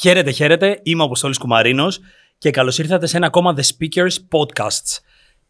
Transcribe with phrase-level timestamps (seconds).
[0.00, 0.80] Χαίρετε, χαίρετε.
[0.82, 2.00] Είμαι ο Αποστόλης Κουμαρίνος
[2.38, 4.98] και καλώς ήρθατε σε ένα ακόμα The Speakers Podcasts.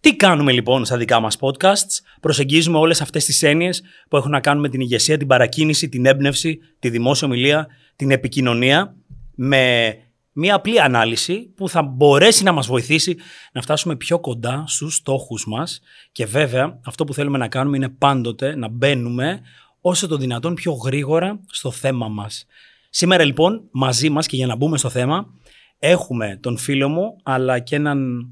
[0.01, 4.41] Τι κάνουμε λοιπόν στα δικά μας podcasts; Προσεγγίζουμε όλες αυτές τις έννοιες που έχουν να
[4.41, 7.67] κάνουν με την ηγεσία, την παρακίνηση, την έμπνευση, τη δημόσια ομιλία,
[7.97, 8.95] την επικοινωνία
[9.35, 9.95] με
[10.33, 13.17] μια απλή ανάλυση που θα μπορέσει να μας βοηθήσει
[13.53, 15.81] να φτάσουμε πιο κοντά στους στόχους μας
[16.13, 19.41] και βέβαια αυτό που θέλουμε να κάνουμε είναι πάντοτε να μπαίνουμε
[19.81, 22.47] όσο το δυνατόν πιο γρήγορα στο θέμα μας.
[22.91, 25.35] Σήμερα λοιπόν μαζί μας και για να μπούμε στο θέμα
[25.79, 28.29] έχουμε τον φίλο μου αλλά και έναν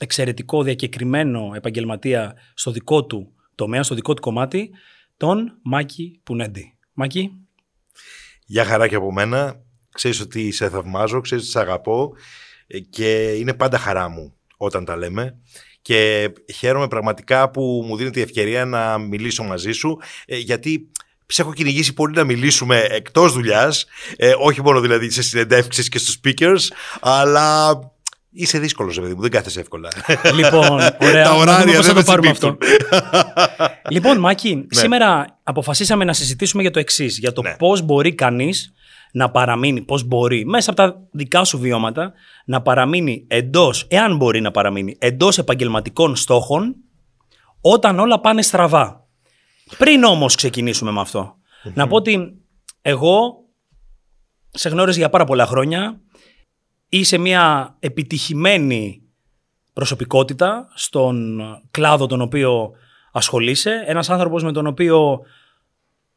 [0.00, 4.70] εξαιρετικό διακεκριμένο επαγγελματία στο δικό του τομέα, στο δικό του κομμάτι,
[5.16, 6.76] τον Μάκη Πουνέντη.
[6.92, 7.30] Μάκη.
[8.46, 9.62] Γεια χαρά και από μένα.
[9.92, 12.12] Ξέρεις ότι σε θαυμάζω, ξέρεις ότι σε αγαπώ
[12.90, 15.38] και είναι πάντα χαρά μου όταν τα λέμε.
[15.82, 20.90] Και χαίρομαι πραγματικά που μου δίνεται η ευκαιρία να μιλήσω μαζί σου, ε, γιατί
[21.26, 23.86] σε έχω κυνηγήσει πολύ να μιλήσουμε εκτός δουλειάς,
[24.16, 26.60] ε, όχι μόνο δηλαδή σε συνεντεύξεις και στους speakers,
[27.00, 27.78] αλλά
[28.36, 29.88] Είσαι δύσκολος, παιδί μου, δεν κάθεσαι εύκολα.
[30.34, 31.24] Λοιπόν, ωραία.
[31.24, 32.56] Τα ωράρια δεν θα το πάρουμε αυτό.
[33.94, 34.64] λοιπόν, Μάκη, ναι.
[34.68, 37.18] σήμερα αποφασίσαμε να συζητήσουμε για το εξής.
[37.18, 37.54] Για το ναι.
[37.58, 38.72] πώς μπορεί κανείς
[39.12, 42.12] να παραμείνει, πώς μπορεί μέσα από τα δικά σου βιώματα
[42.44, 46.74] να παραμείνει εντός, εάν μπορεί να παραμείνει, εντός επαγγελματικών στόχων
[47.60, 49.03] όταν όλα πάνε στραβά.
[49.78, 51.38] Πριν όμως ξεκινήσουμε με αυτο
[51.74, 52.42] να πω ότι
[52.82, 53.44] εγώ
[54.50, 56.00] σε γνώριζα για πάρα πολλά χρόνια.
[56.88, 59.02] Είσαι μια επιτυχημένη
[59.72, 62.70] προσωπικότητα στον κλάδο τον οποίο
[63.12, 63.82] ασχολείσαι.
[63.86, 65.20] Ένας άνθρωπος με τον οποίο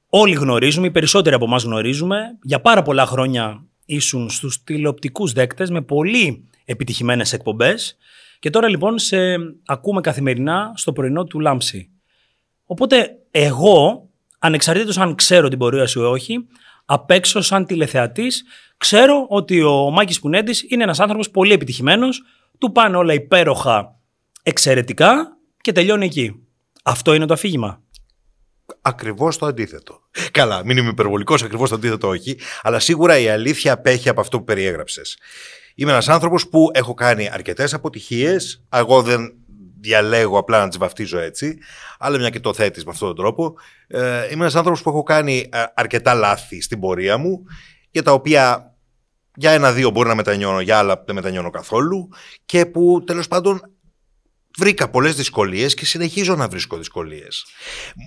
[0.09, 2.17] όλοι γνωρίζουμε, οι περισσότεροι από εμάς γνωρίζουμε.
[2.41, 7.97] Για πάρα πολλά χρόνια ήσουν στους τηλεοπτικούς δέκτες με πολύ επιτυχημένες εκπομπές.
[8.39, 9.17] Και τώρα λοιπόν σε
[9.65, 11.91] ακούμε καθημερινά στο πρωινό του Λάμψη.
[12.69, 16.47] Οπότε εγώ, ανεξαρτήτως αν ξέρω την πορεία σου ή όχι,
[16.85, 18.43] απ' έξω σαν τηλεθεατής,
[18.77, 22.23] ξέρω ότι ο Μάκης Πουνέντης είναι ένας άνθρωπος πολύ επιτυχημένος,
[22.57, 23.99] του πάνε όλα υπέροχα
[24.43, 26.41] εξαιρετικά και τελειώνει εκεί.
[26.83, 27.81] Αυτό είναι το αφήγημα.
[28.81, 30.01] Ακριβώς το αντίθετο.
[30.31, 32.39] Καλά, μην είμαι υπερβολικός, ακριβώς το αντίθετο όχι.
[32.61, 35.17] Αλλά σίγουρα η αλήθεια απέχει από αυτό που περιέγραψες.
[35.75, 38.63] Είμαι ένας άνθρωπος που έχω κάνει αρκετές αποτυχίες.
[38.73, 39.33] Εγώ δεν
[39.79, 41.57] διαλέγω απλά να τις βαφτίζω έτσι.
[41.99, 43.55] Αλλά μια και το θέτεις με αυτόν τον τρόπο.
[43.87, 47.43] Ε, είμαι ένας άνθρωπος που έχω κάνει ε, αρκετά λάθη στην πορεία μου,
[47.91, 48.71] για τα οποία
[49.35, 52.09] για ένα-δύο μπορεί να μετανιώνω, για άλλα δεν μετανιώνω καθόλου.
[52.45, 53.61] Και που τέλος πάντων
[54.57, 57.45] βρήκα πολλές δυσκολίες και συνεχίζω να βρίσκω δυσκολίες.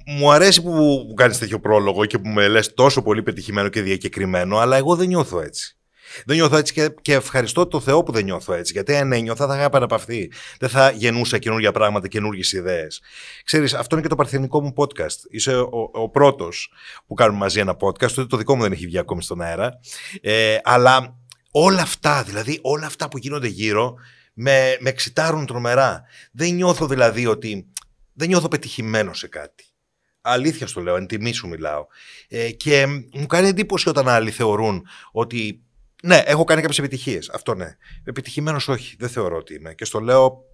[0.06, 3.82] Μου αρέσει που μου κάνεις τέτοιο πρόλογο και που με λες τόσο πολύ πετυχημένο και
[3.82, 5.79] διακεκριμένο, αλλά εγώ δεν νιώθω έτσι.
[6.26, 8.72] Δεν νιώθω έτσι και, και ευχαριστώ το Θεό που δεν νιώθω έτσι.
[8.72, 10.32] Γιατί αν ένιωθα θα είχα επαναπαυθεί.
[10.58, 13.02] Δεν θα γεννούσα καινούργια πράγματα, καινούργιες ιδέες.
[13.44, 15.16] Ξέρεις, αυτό είναι και το παρθενικό μου podcast.
[15.30, 16.72] Είσαι ο, ο πρώτος
[17.06, 18.10] που κάνουμε μαζί ένα podcast.
[18.10, 19.78] Το, το δικό μου δεν έχει βγει ακόμη στον αέρα.
[20.20, 21.16] Ε, αλλά
[21.50, 23.94] όλα αυτά, δηλαδή όλα αυτά που γίνονται γύρω,
[24.32, 26.02] με, με εξητάρουν τρομερά.
[26.32, 27.66] Δεν νιώθω δηλαδή ότι.
[28.12, 29.64] Δεν νιώθω πετυχημένο σε κάτι.
[30.20, 31.86] Αλήθεια στο λέω, εν τιμή σου μιλάω.
[32.28, 35.64] Ε, και μου κάνει εντύπωση όταν άλλοι θεωρούν ότι.
[36.02, 37.28] Ναι, έχω κάνει κάποιες επιτυχίες.
[37.28, 37.76] Αυτό ναι.
[38.04, 38.96] Επιτυχημένος όχι.
[38.98, 39.74] Δεν θεωρώ ότι είμαι.
[39.74, 40.44] Και στο λέω.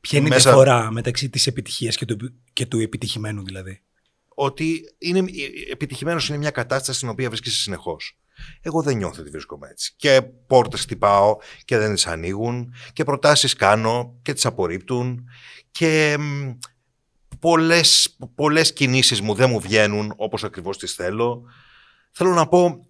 [0.00, 3.82] Ποια είναι η διαφορά μεταξύ της επιτυχίας και του, και του επιτυχημένου, δηλαδή;
[4.28, 5.24] Ότι είναι,
[5.70, 8.18] επιτυχημένος είναι μια κατάσταση στην οποία βρίσκεσαι συνεχώς.
[8.60, 9.94] Εγώ δεν νιώθω ότι βρίσκομαι έτσι.
[9.96, 15.24] Και πόρτες χτυπάω και δεν τις ανοίγουν και προτάσεις κάνω και τις απορρίπτουν
[15.70, 16.16] και
[17.38, 21.42] πολλές, πολλές κινήσεις μου δεν μου βγαίνουν όπως ακριβώς τις θέλω.
[22.12, 22.86] Θέλω να πω,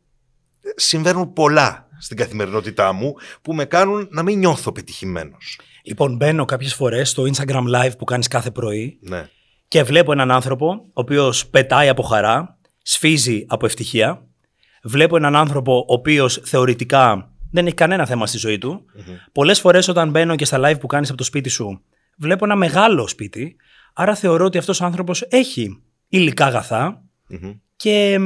[0.77, 5.61] συμβαίνουν πολλά στην καθημερινότητά μου που με κάνουν να μην νιώθω πετυχημένος.
[5.83, 9.29] Λοιπόν, μπαίνω κάποιες φορές στο Instagram Live που κάνεις κάθε πρωί ναι.
[9.69, 14.29] και βλέπω έναν άνθρωπο ο οποίος πετάει από χαρά, σφίζει από ευτυχία
[14.83, 18.85] βλέπω έναν άνθρωπο ο οποίος θεωρητικά δεν έχει κανένα θέμα στη ζωή του.
[18.85, 19.17] Mm-hmm.
[19.33, 21.83] Πολλές φορές όταν μπαίνω και στα live που κάνεις από το σπίτι σου,
[22.17, 23.57] βλέπω ένα μεγάλο σπίτι.
[23.95, 26.51] Άρα θεωρώ ότι αυτός ο άνθρωπος έχει υλικά
[27.77, 28.19] και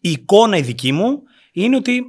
[0.00, 1.22] η εικόνα η δική μου
[1.52, 2.02] είναι ότι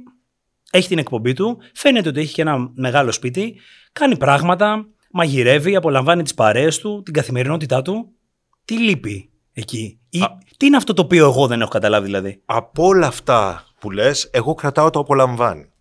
[0.74, 3.60] έχει την εκπομπή του, φαίνεται ότι έχει και ένα μεγάλο σπίτι,
[3.92, 8.12] κάνει πράγματα, μαγειρεύει, απολαμβάνει τις παρέες του, την καθημερινότητά του.
[8.64, 10.20] Τι λείπει εκεί; Ή,
[10.56, 14.28] τι είναι αυτό το οποίο εγώ δεν έχω καταλάβει δηλαδή; Από όλα αυτά που λες,
[14.32, 15.72] εγώ κρατάω το απολαμβάνει.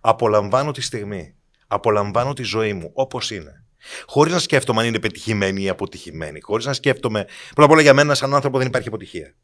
[0.00, 1.34] Απολαμβάνω τη στιγμή.
[1.66, 3.64] Απολαμβάνω τη ζωή μου όπως είναι.
[4.06, 6.40] Χωρίς να σκέφτομαι αν είναι πετυχημένη ή αποτυχημένη.
[6.40, 7.24] Χωρίς να σκέφτομαι.
[7.24, 9.34] Πρώτα απ' όλα για μένα, σαν άνθρωπο, δεν υπάρχει αποτυχία.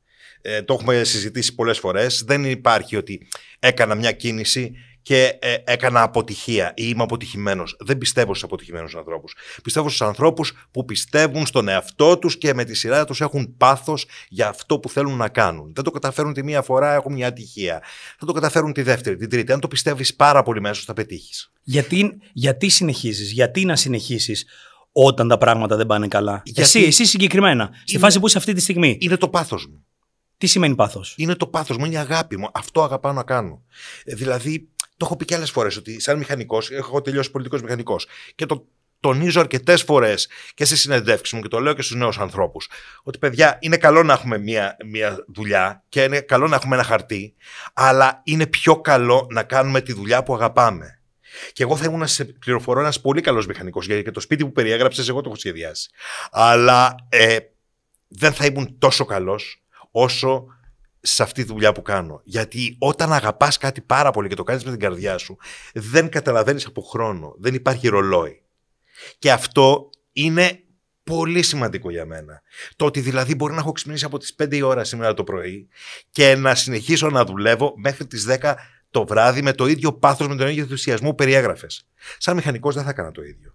[0.42, 2.22] Ε, το έχουμε συζητήσει πολλές φορές.
[2.26, 3.28] Δεν υπάρχει ότι
[3.58, 4.72] έκανα μια κίνηση
[5.02, 7.76] και ε, έκανα αποτυχία ή είμαι αποτυχημένος.
[7.80, 9.34] Δεν πιστεύω στους αποτυχημένους ανθρώπους.
[9.62, 14.06] Πιστεύω στους ανθρώπους που πιστεύουν στον εαυτό τους και με τη σειρά τους έχουν πάθος
[14.28, 15.72] για αυτό που θέλουν να κάνουν.
[15.74, 17.82] Δεν το καταφέρουν τη μία φορά, έχουν μια ατυχία.
[18.18, 19.52] Θα το καταφέρουν τη δεύτερη, την τρίτη.
[19.52, 21.52] Αν το πιστεύεις πάρα πολύ μέσα, θα πετύχεις.
[21.62, 24.46] Γιατί, γιατί συνεχίζεις, γιατί να συνεχίσεις
[24.92, 26.60] όταν τα πράγματα δεν πάνε καλά; Γιατί...
[26.60, 28.96] Εσύ, εσύ συγκεκριμένα, στη φάση που είσαι αυτή τη στιγμή.
[29.00, 29.84] Είναι το πάθος μου.
[30.38, 32.48] Τι σημαίνει πάθος; Είναι το πάθος μου, είναι η αγάπη μου.
[32.52, 33.62] Αυτό αγαπάω να κάνω.
[34.04, 34.68] Ε, δηλαδή,
[35.02, 38.66] το έχω πει και άλλες φορές ότι σαν μηχανικός, έχω τελειώσει πολιτικός μηχανικός και το
[39.00, 42.68] τονίζω αρκετές φορές και σε συνεντεύξεις μου και το λέω και στους νέους ανθρώπους.
[43.02, 46.84] Ότι παιδιά, είναι καλό να έχουμε μια, μια δουλειά και είναι καλό να έχουμε ένα
[46.84, 47.34] χαρτί,
[47.72, 51.00] αλλά είναι πιο καλό να κάνουμε τη δουλειά που αγαπάμε.
[51.52, 54.52] Και εγώ θα ήμουν, σε πληροφορώ, ένας πολύ καλός μηχανικός, γιατί και το σπίτι που
[54.52, 55.90] περιέγραψες, εγώ το έχω σχεδιάσει.
[56.30, 57.38] Αλλά ε,
[58.08, 60.46] δεν θα ήμουν τόσο καλός όσο
[61.02, 62.20] σε αυτή τη δουλειά που κάνω.
[62.24, 65.36] Γιατί όταν αγαπάς κάτι πάρα πολύ και το κάνεις με την καρδιά σου,
[65.74, 67.34] δεν καταλαβαίνεις από χρόνο.
[67.38, 68.42] Δεν υπάρχει ρολόι.
[69.18, 70.62] Και αυτό είναι
[71.04, 72.42] πολύ σημαντικό για μένα.
[72.76, 75.68] Το ότι δηλαδή μπορεί να έχω ξυπνήσει από τις 5 η ώρα σήμερα το πρωί
[76.10, 78.54] και να συνεχίσω να δουλεύω μέχρι τις 10
[78.90, 81.88] το βράδυ με το ίδιο πάθος, με τον ίδιο ενθουσιασμό που περιέγραφες.
[82.18, 83.54] Σαν μηχανικός δεν θα έκανα το ίδιο.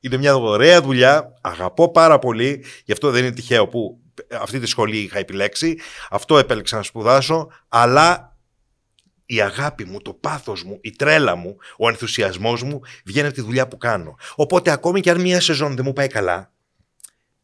[0.00, 4.00] Είναι μια ωραία δουλειά, αγαπώ πάρα πολύ, γι' αυτό δεν είναι τυχαίο που
[4.40, 5.78] αυτή τη σχολή είχα επιλέξει,
[6.10, 8.36] αυτό επέλεξα να σπουδάσω, αλλά
[9.26, 13.42] η αγάπη μου, το πάθος μου, η τρέλα μου, ο ενθουσιασμός μου βγαίνει από τη
[13.42, 14.14] δουλειά που κάνω.
[14.34, 16.52] Οπότε ακόμη και αν μια σεζόν δεν μου πάει καλά,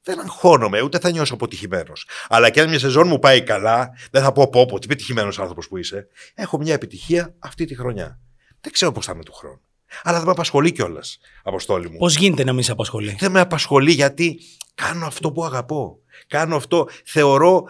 [0.02, 2.08] δεν αγχώνομαι, ούτε θα νιώσω αποτυχημένος.
[2.28, 5.32] Αλλά και αν μια σεζόν μου πάει καλά, δεν θα πω πω, πω τι πετυχημένο
[5.36, 6.08] άνθρωπος που είσαι.
[6.34, 8.20] Έχω μια επιτυχία αυτή τη χρονιά.
[8.60, 9.60] Δεν ξέρω πώς θα είμαι του χρόνου.
[10.02, 11.96] Αλλά δεν με απασχολεί κιόλας, Αποστόλη μου.
[11.96, 14.40] Πώς γίνεται να μην σε απασχολεί; Δεν με απασχολεί γιατί
[14.74, 15.98] κάνω αυτό που αγαπώ.
[16.26, 16.88] Κάνω αυτό.
[17.04, 17.64] Θεωρώ.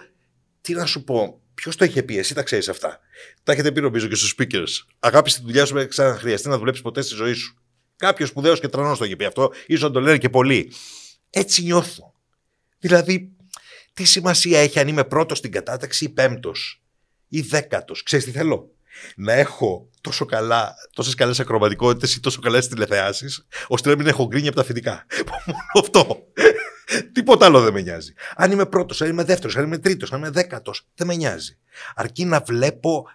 [0.60, 1.40] Τι να σου πω.
[1.54, 2.98] Ποιος το είχε πει, εσύ τα ξέρεις αυτά.
[3.42, 4.94] Τα έχετε πει νομίζω και στους speakers.
[4.98, 7.56] Αγάπη τη δουλειά σου δεν ξαναχρειαστεί να δουλέψεις ποτέ στη ζωή σου.
[7.96, 10.72] Κάποιος σπουδαίος και τρανός το είχε πει αυτό, ίσω να το λένε και πολλοί.
[11.30, 12.14] Έτσι νιώθω.
[12.78, 13.30] Δηλαδή,
[13.92, 16.82] τι σημασία έχει αν είμαι πρώτος στην κατάταξη ή πέμπτος
[17.28, 18.02] ή δέκατος.
[18.02, 18.70] Ξέρεις τι θέλω;
[19.16, 24.26] Να έχω τόσο καλά, τόσες καλές ακροματικότητες ή τόσο καλές τηλεθεάσεις, ώστε να μην έχω
[24.26, 25.06] γκρίνια από τα φοιτικά.
[25.46, 26.22] Μόνο αυτό.
[27.12, 28.12] Τίποτα άλλο δεν με νοιάζει.
[28.36, 31.58] Αν είμαι πρώτος, αν είμαι δεύτερος, αν είμαι τρίτος, αν είμαι δέκατος, δεν με νοιάζει.
[31.94, 33.06] Αρκεί να βλέπω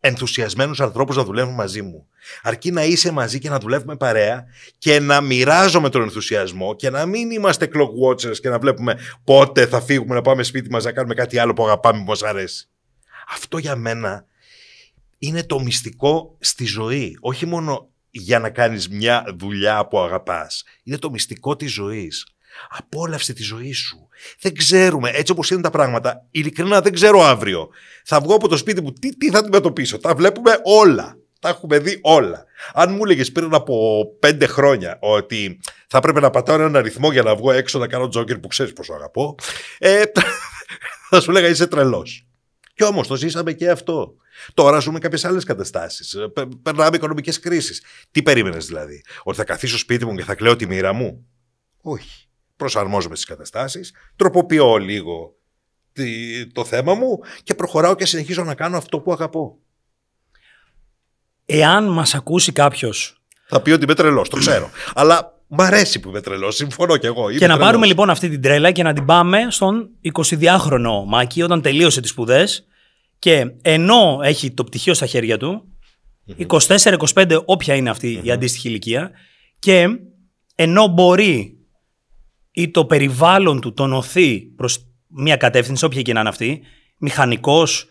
[0.00, 2.06] ενθουσιασμένους ανθρώπους να δουλεύουν μαζί μου.
[2.42, 4.44] Αρκεί να είσαι μαζί και να δουλεύουμε παρέα
[4.78, 9.66] και να μοιράζομαι τον ενθουσιασμό και να μην είμαστε clock watchers και να βλέπουμε πότε
[9.66, 12.68] θα φύγουμε να πάμε σπίτι μας να κάνουμε κάτι άλλο που αγαπάμε που μας αρέσει.
[13.28, 14.26] Αυτό για μένα
[15.26, 17.16] είναι το μυστικό στη ζωή.
[17.20, 20.64] Όχι μόνο για να κάνεις μια δουλειά που αγαπάς.
[20.82, 22.26] Είναι το μυστικό της ζωής.
[22.68, 24.08] Απόλαυσε τη ζωή σου.
[24.40, 27.68] Δεν ξέρουμε, έτσι όπως είναι τα πράγματα, ειλικρινά δεν ξέρω αύριο.
[28.04, 29.98] Θα βγω από το σπίτι μου, τι, τι θα αντιμετωπίσω.
[29.98, 31.18] Τα βλέπουμε όλα.
[31.40, 32.44] Τα έχουμε δει όλα.
[32.72, 37.22] Αν μου έλεγες πριν από πέντε χρόνια ότι θα πρέπει να πατάω έναν αριθμό για
[37.22, 39.34] να βγω έξω να κάνω τζόκερ που ξέρεις πόσο αγαπώ,
[39.78, 40.02] ε,
[41.10, 42.26] θα σου λέγα είσαι τρελός.
[42.74, 44.14] Και όμως το ζήσαμε και αυτό.
[44.54, 46.14] Τώρα ζούμε κάποιες άλλες καταστάσεις.
[46.14, 46.32] Ε,
[46.62, 47.82] περνάμε οικονομικές κρίσεις.
[48.10, 51.26] Τι περίμενες δηλαδή, Ότι θα καθίσω σπίτι μου και θα κλαίω τη μοίρα μου;
[51.82, 52.28] Όχι.
[52.56, 55.36] Προσαρμόζομαι στις καταστάσεις, τροποποιώ λίγο
[56.52, 59.58] το θέμα μου και προχωράω και συνεχίζω να κάνω αυτό που αγαπώ.
[61.46, 62.92] Εάν μας ακούσει κάποιο.
[63.46, 64.70] Θα πει ότι είμαι τρελός, το ξέρω.
[64.94, 67.32] Αλλά μ' αρέσει που είμαι τρελός, συμφωνώ κι εγώ.
[67.32, 71.62] και να πάρουμε λοιπόν αυτή την τρέλα και να την πάμε στον 22χρονο Μάκη όταν
[71.62, 72.66] τελείωσε τις σπουδές
[73.24, 75.64] και ενώ έχει το πτυχίο στα χέρια του,
[77.14, 79.10] 24-25, όποια είναι η αντίστοιχη ηλικία,
[79.58, 79.88] και
[80.54, 81.58] ενώ μπορεί
[82.50, 84.78] ή το περιβάλλον του τον οθεί προς
[85.08, 86.62] μια κατεύθυνση, όποια και να είναι αυτή,
[86.98, 87.88] μηχανικός,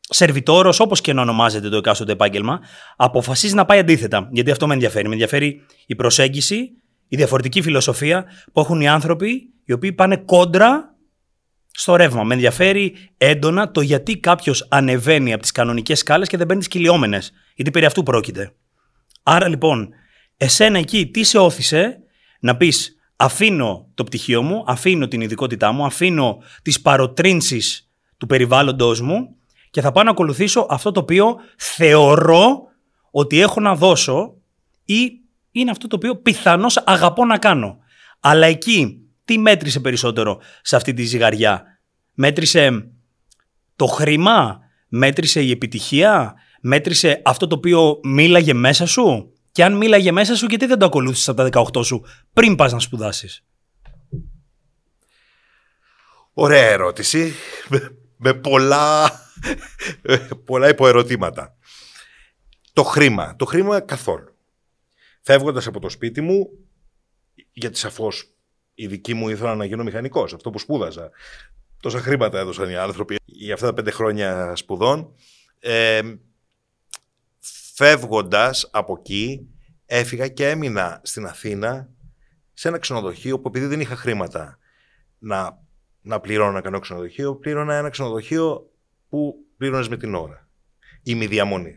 [0.00, 2.60] σερβιτόρος, όπως και να ονομάζεται το εκάστοτε επάγγελμα,
[2.96, 4.28] αποφασίζει να πάει αντίθετα.
[4.32, 5.06] Γιατί αυτό με ενδιαφέρει.
[5.06, 6.56] Με ενδιαφέρει η προσέγγιση,
[7.08, 10.97] η διαφορετική φιλοσοφία που έχουν οι άνθρωποι οι οποίοι πάνε κόντρα
[11.78, 12.24] στο ρεύμα.
[12.24, 16.70] Με ενδιαφέρει έντονα το γιατί κάποιος ανεβαίνει από τις κανονικές σκάλες και δεν παίρνει τις
[16.70, 17.32] κυλιόμενες.
[17.54, 18.52] Γιατί περί αυτού πρόκειται.
[19.22, 19.88] Άρα λοιπόν,
[20.36, 21.98] εσένα εκεί τι σε όθησε
[22.40, 28.94] να πεις αφήνω το πτυχίο μου, αφήνω την ειδικότητά μου, αφήνω τις παροτρύνσεις του περιβάλλοντό
[29.02, 29.36] μου
[29.70, 32.62] και θα πάω να ακολουθήσω αυτό το οποίο θεωρώ
[33.10, 34.34] ότι έχω να δώσω
[34.84, 35.10] ή
[35.50, 37.78] είναι αυτό το οποίο πιθανώς αγαπώ να κάνω.
[38.20, 41.80] Αλλά εκεί τι μέτρησε περισσότερο σε αυτή τη ζυγαριά;
[42.14, 42.90] Μέτρησε
[43.76, 44.58] το χρήμα,
[44.88, 50.46] μέτρησε η επιτυχία, μέτρησε αυτό το οποίο μίλαγε μέσα σου; Και αν μίλαγε μέσα σου,
[50.46, 53.44] γιατί δεν το ακολούθησες από τα 18 σου πριν πας να σπουδάσεις;
[56.32, 57.34] Ωραία ερώτηση.
[58.16, 59.10] Με, πολλά,
[60.44, 61.56] πολλά υποερωτήματα.
[62.72, 63.36] Το χρήμα.
[63.36, 64.36] Το χρήμα καθόλου.
[65.22, 66.48] Φεύγοντας από το σπίτι μου,
[67.52, 68.37] γιατί σαφώς
[68.78, 71.10] οι δικοί μου ήθελαν να γίνω μηχανικός, αυτό που σπούδαζα.
[71.80, 75.14] Τόσα χρήματα έδωσαν οι άνθρωποι για αυτά τα πέντε χρόνια σπουδών.
[75.58, 76.00] Ε,
[77.74, 79.48] φεύγοντας από εκεί,
[79.86, 81.88] έφυγα και έμεινα στην Αθήνα
[82.52, 84.58] σε ένα ξενοδοχείο που επειδή δεν είχα χρήματα
[85.18, 85.58] να,
[86.00, 88.70] να πληρώνω ένα κανό ξενοδοχείο, πλήρωνα ένα ξενοδοχείο
[89.08, 90.48] που πλήρωνες με την ώρα.
[91.02, 91.74] Είμαι διαμονή.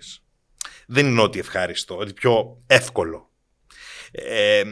[0.88, 3.30] Δεν είναι ότι ευχάριστο, ότι πιο εύκολο.
[4.12, 4.64] Ε,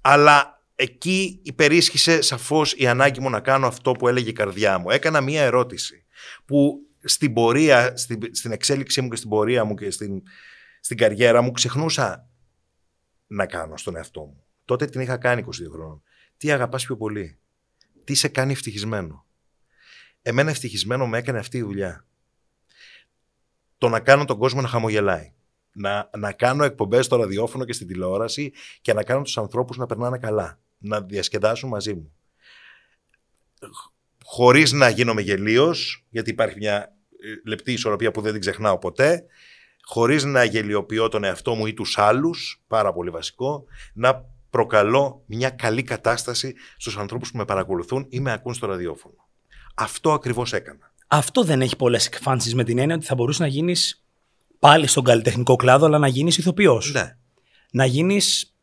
[0.00, 4.90] αλλά εκεί υπερίσχυσε σαφώς η ανάγκη μου να κάνω αυτό που έλεγε η καρδιά μου.
[4.90, 6.04] Έκανα μία ερώτηση
[6.44, 10.22] που στην πορεία, στην, στην εξέλιξή μου και στην πορεία μου και στην,
[10.80, 12.28] στην καριέρα μου ξεχνούσα
[13.26, 14.44] να κάνω στον εαυτό μου.
[14.64, 16.02] Τότε την είχα κάνει 22 χρόνων.
[16.36, 17.38] Τι αγαπάς πιο πολύ;
[18.04, 19.26] Τι σε κάνει ευτυχισμένο;
[20.22, 22.06] Εμένα ευτυχισμένο με έκανε αυτή η δουλειά.
[23.78, 25.34] Το να κάνω τον κόσμο να χαμογελάει.
[25.72, 29.86] Να, να κάνω εκπομπές στο ραδιόφωνο και στην τηλεόραση και να κάνω τους ανθρώπους να
[29.86, 30.60] περνάνε καλά.
[30.86, 32.12] Να διασκεδάσουν μαζί μου.
[34.24, 39.24] Χωρίς να γίνομαι γελίος, γιατί υπάρχει μια ε, λεπτή ισορροπία που δεν την ξεχνάω ποτέ,
[39.82, 43.64] χωρίς να γελιοποιώ τον εαυτό μου ή τους άλλους, πάρα πολύ βασικό,
[43.94, 49.28] να προκαλώ μια καλή κατάσταση στους ανθρώπους που με παρακολουθούν ή με ακούν στο ραδιόφωνο.
[49.74, 50.92] Αυτό ακριβώς έκανα.
[51.06, 54.04] Αυτό δεν έχει πολλές εκφάνσεις με την έννοια ότι θα μπορούσε να γίνεις
[54.58, 56.92] πάλι στον καλλιτεχνικό κλάδο, αλλά να γίνεις ηθοποιός.
[56.92, 57.16] Ναι.
[57.70, 58.54] Να γίνεις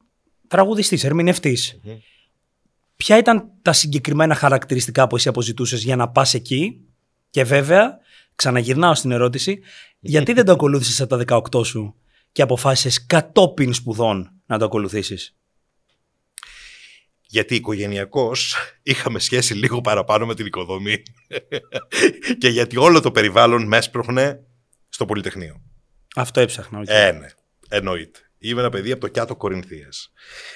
[0.48, 1.80] τραγουδιστής, ερμηνευτής.
[2.96, 6.82] Ποια ήταν τα συγκεκριμένα χαρακτηριστικά που εσύ αποζητούσες για να πας εκεί;
[7.30, 7.98] Και βέβαια,
[8.36, 9.60] ξαναγυρνάω στην ερώτηση,
[10.00, 11.96] γιατί δεν το ακολούθησες από τα 18 σου
[12.32, 15.36] και αποφάσισες κατόπιν σπουδών να το ακολουθήσεις;
[17.22, 21.04] Γιατί οικογενειακώς είχαμε σχέση λίγο παραπάνω με την οικοδομή
[22.40, 24.40] και γιατί όλο το περιβάλλον με έσπροχνε
[24.90, 25.62] στο Πολυτεχνείο.
[26.16, 26.80] Αυτό έψαχνα.
[26.80, 26.86] Okay.
[26.88, 27.28] Ε, ναι,
[27.70, 28.20] εννοείται.
[28.44, 30.12] Είμαι ένα παιδί από το Κιάτο Κορινθίας.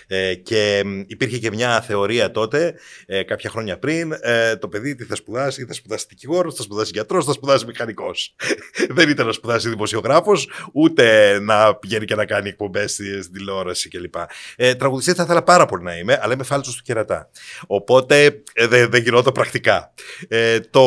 [0.08, 2.76] Ε, και υπήρχε και μια θεωρία τότε,
[3.06, 6.92] ε, κάποια χρόνια πριν, ε, το παιδί τι θα σπουδάσει, θα σπουδάσει δικηγόρος, θα σπουδάσει
[6.94, 8.36] γιατρός, θα σπουδάσει μηχανικός.
[8.98, 14.16] Δεν ήταν να σπουδάσει δημοσιογράφος, ούτε να πηγαίνει και να κάνει εκπομπές στην τηλεόραση κλπ.
[14.56, 17.30] Ε, Τραγουδιστή θα ήθελα πάρα πολύ να είμαι, αλλά είμαι φάλτσος του κερατά.
[17.68, 19.94] Οπότε ε, δεν δε γινόταν πρακτικά.
[20.28, 20.86] Ε, το,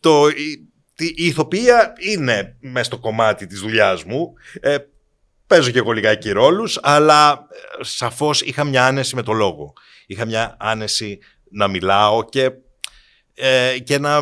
[0.00, 4.32] το, η, η ηθοποιία είναι μέσα στο κομμάτι της δουλειάς μου.
[4.60, 4.76] Ε,
[5.46, 9.72] Παίζω και εγώ λιγάκι ρόλους, αλλά ε, σαφώς είχα μια άνεση με το λόγο.
[10.06, 11.18] Είχα μια άνεση
[11.50, 12.50] να μιλάω και,
[13.34, 14.20] ε, και να.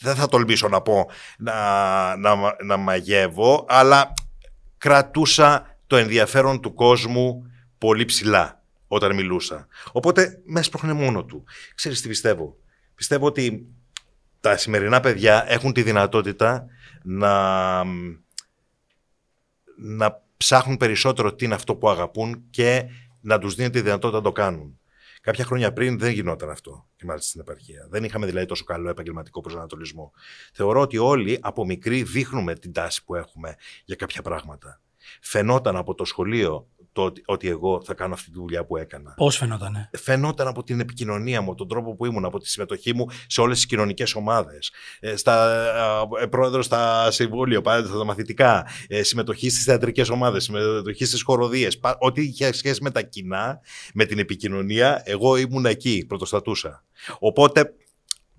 [0.00, 4.12] Δεν θα τολμήσω να πω να, να, να μαγεύω, αλλά
[4.78, 7.42] κρατούσα το ενδιαφέρον του κόσμου
[7.78, 9.66] πολύ ψηλά όταν μιλούσα.
[9.92, 11.44] Οπότε με έσπροχνε μόνο του.
[11.74, 12.56] Ξέρεις τι πιστεύω;
[12.94, 13.66] Πιστεύω ότι
[14.40, 16.66] τα σημερινά παιδιά έχουν τη δυνατότητα
[17.02, 17.84] να
[19.78, 22.84] να ψάχνουν περισσότερο τι είναι αυτό που αγαπούν και
[23.20, 24.80] να τους δίνει τη δυνατότητα να το κάνουν.
[25.20, 27.86] Κάποια χρόνια πριν δεν γινόταν αυτό, και μάλιστα στην επαρχία.
[27.90, 30.12] Δεν είχαμε δηλαδή τόσο καλό επαγγελματικό προσανατολισμό.
[30.52, 33.54] Θεωρώ ότι όλοι από μικροί δείχνουμε την τάση που έχουμε
[33.84, 34.80] για κάποια πράγματα.
[35.20, 36.68] Φαινόταν από το σχολείο
[36.98, 39.14] το ότι, εγώ θα κάνω αυτή τη δουλειά που έκανα.
[39.16, 43.06] Πώς φαινόταν, Φαινόταν από την επικοινωνία μου, τον τρόπο που ήμουν, από τη συμμετοχή μου
[43.26, 44.72] σε όλες τις κοινωνικές ομάδες.
[45.00, 45.52] Ε, στα,
[46.20, 51.80] ε, πρόεδρο στα συμβούλια, πάντα στα μαθητικά, ε, συμμετοχή στις θεατρικές ομάδες, συμμετοχή στις χοροδίες.
[51.98, 53.60] Ό,τι είχε σχέση με τα κοινά,
[53.94, 56.84] με την επικοινωνία, εγώ ήμουν εκεί, πρωτοστατούσα.
[57.18, 57.74] Οπότε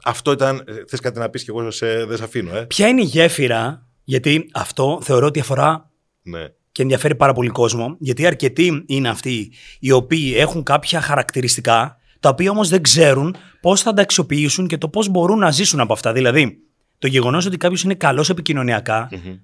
[0.04, 0.64] αυτό ήταν.
[0.68, 2.56] Ε, Θες κάτι να πεις και εγώ σε, δεν σε αφήνω.
[2.56, 2.66] Ε.
[2.66, 6.48] Ποια είναι η γέφυρα, γιατί αυτό θεωρώ ότι αφορά ναι
[6.80, 12.30] και ενδιαφέρει πάρα πολύ κόσμο, γιατί αρκετοί είναι αυτοί οι οποίοι έχουν κάποια χαρακτηριστικά, τα
[12.30, 15.94] οποία όμως δεν ξέρουν πώς θα τα αξιοποιήσουν και το πώς μπορούν να ζήσουν από
[15.94, 16.14] αυτά.
[16.14, 16.58] Δηλαδή,
[16.98, 19.40] το γεγονός ότι κάποιος είναι καλός επικοινωνιακά, mm-hmm.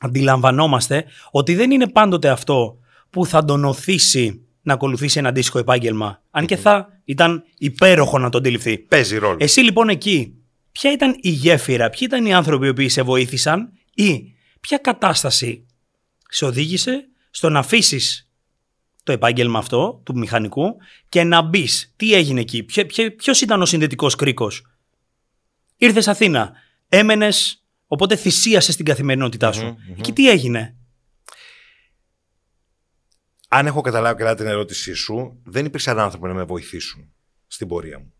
[0.00, 2.78] αντιλαμβανόμαστε ότι δεν είναι πάντοτε αυτό
[3.10, 6.22] που θα τον οθήσει να ακολουθήσει ένα αντίστοιχο επάγγελμα.
[6.30, 8.78] Αν και θα ήταν υπέροχο να το αντιληφθεί.
[8.78, 9.36] Παίζει ρόλο.
[9.40, 10.34] Εσύ λοιπόν εκεί,
[10.72, 15.64] ποια ήταν η γέφυρα, ποιοι ήταν οι άνθρωποι που σε βοήθησαν ή ποια κατάσταση
[16.30, 18.30] σε οδήγησε στο να αφήσεις
[19.02, 20.76] το επάγγελμα αυτό του μηχανικού
[21.08, 21.92] και να μπεις.
[21.96, 22.62] Τι έγινε εκεί,
[23.16, 24.66] ποιο ήταν ο συνδετικός κρίκος;
[25.76, 26.52] Ήρθες Αθήνα,
[26.88, 29.76] έμενες, οπότε θυσίασες την καθημερινότητά σου.
[29.98, 30.76] mm τι έγινε;
[33.48, 37.12] Αν έχω καταλάβει καλά την ερώτησή σου, δεν υπήρξαν άνθρωποι να με βοηθήσουν
[37.46, 38.12] στην πορεία μου.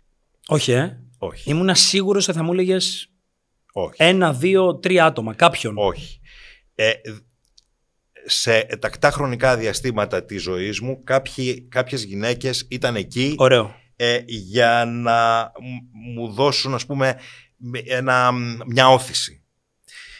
[0.47, 1.01] Όχι, ε.
[1.19, 1.51] Όχι.
[1.51, 3.11] Ήμουν σίγουρος ότι θα μου έλεγες
[3.97, 5.75] ένα, δύο, τρία άτομα, κάποιον.
[5.79, 6.21] Όχι.
[6.75, 6.93] Ε,
[8.25, 13.35] σε τακτά χρονικά διαστήματα της ζωής μου κάποιοι, κάποιες γυναίκες ήταν εκεί
[13.97, 15.51] Ε, για να
[16.15, 17.19] μου δώσουν ας πούμε
[17.87, 18.33] ένα,
[18.67, 19.43] μια όθηση.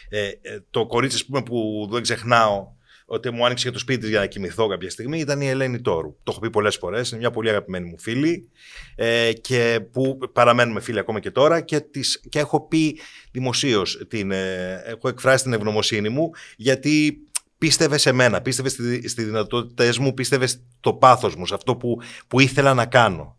[0.09, 2.67] Ε, ε, το κορίτσι πούμε, που δεν ξεχνάω
[3.13, 6.15] ότι μου άνοιξε για το σπίτι για να κοιμηθώ κάποια στιγμή ήταν η Ελένη Τόρου.
[6.23, 7.09] Το έχω πει πολλές φορές.
[7.09, 8.49] Είναι μια πολύ αγαπημένη μου φίλη
[8.95, 12.99] ε, και που παραμένουμε φίλοι ακόμα και τώρα και, τις, και έχω πει
[13.31, 17.17] δημοσίως, ε, έχω εκφράσει την ευγνωμοσύνη μου γιατί
[17.61, 22.01] πίστευε σε μένα, πίστευε στι στη δυνατότητές μου, πίστευε στο πάθος μου, σε αυτό που,
[22.27, 23.37] που ήθελα να κάνω.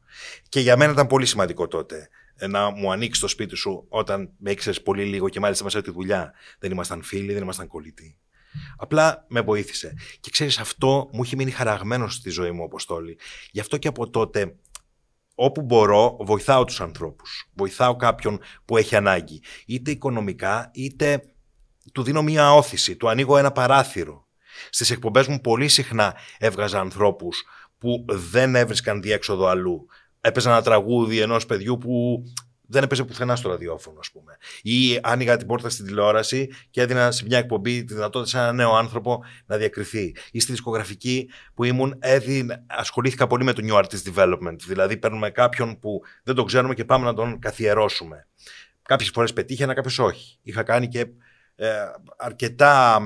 [0.48, 4.30] Και για μένα ήταν πολύ σημαντικό τότε ε, να μου ανοίξεις το σπίτι σου όταν
[4.38, 6.32] με ήξερες πολύ λίγο και μάλιστα μέσα από τη δουλειά.
[6.58, 8.18] Δεν ήμασταν φίλοι, δεν ήμασταν κολλητοί.
[8.76, 9.94] Απλά με βοήθησε.
[10.20, 13.18] Και ξέρεις, αυτό μου έχει μείνει χαραγμένο στη ζωή μου, Αποστόλη.
[13.50, 14.54] Γι' αυτό και από τότε,
[15.34, 17.50] όπου μπορώ, βοηθάω τους ανθρώπους.
[17.54, 19.42] Βοηθάω κάποιον που έχει ανάγκη.
[19.66, 21.22] Είτε οικονομικά, είτε
[21.92, 24.26] του δίνω μία όθηση, του ανοίγω ένα παράθυρο.
[24.70, 27.44] Στις εκπομπές μου πολύ συχνά έβγαζα ανθρώπους
[27.78, 29.86] που δεν έβρισκαν διέξοδο αλλού.
[30.20, 32.22] Έπαιζα ένα τραγούδι ενός παιδιού που
[32.72, 34.36] δεν έπαιζε πουθενά στο ραδιόφωνο, ας πούμε.
[34.62, 38.52] Ή άνοιγα την πόρτα στην τηλεόραση και έδινα σε μια εκπομπή τη δυνατότητα σε ένα
[38.52, 40.14] νέο άνθρωπο να διακριθεί.
[40.30, 44.56] Ή στη δισκογραφική που ήμουν, έδιν, ασχολήθηκα πολύ με το New Artist Development.
[44.66, 48.26] Δηλαδή, παίρνουμε κάποιον που δεν τον ξέρουμε και πάμε να τον καθιερώσουμε.
[48.82, 50.38] Κάποιες φορές πετύχαινα, κάποιες όχι.
[50.42, 51.06] Είχα κάνει και ε,
[52.16, 53.00] αρκετά,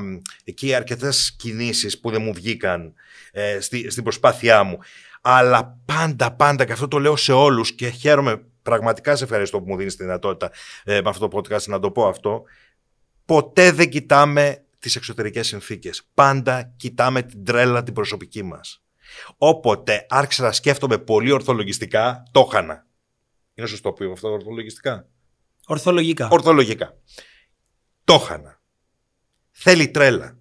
[0.45, 2.95] εκεί αρκετές κινήσεις που δεν μου βγήκαν
[3.33, 4.79] ε, στη, στην προσπάθειά μου.
[5.21, 9.69] Αλλά πάντα, πάντα, και αυτό το λέω σε όλους και χαίρομαι πραγματικά σε ευχαριστώ που
[9.69, 10.51] μου δίνεις τη δυνατότητα
[10.85, 12.43] ε, με αυτό το podcast να το πω αυτό.
[13.25, 16.09] Ποτέ δεν κοιτάμε τις εξωτερικές συνθήκες.
[16.15, 18.83] Πάντα κοιτάμε την τρέλα την προσωπική μας.
[19.37, 22.87] Όποτε άρχισα να σκέφτομαι πολύ ορθολογιστικά, το χανα.
[23.55, 25.09] Είναι σωστό που αυτό ορθολογιστικά;
[25.67, 26.29] Ορθολογικά.
[26.31, 26.97] Ορθολογικά.
[28.07, 28.61] Το χανα.
[29.51, 30.37] Θέλει τρέλα.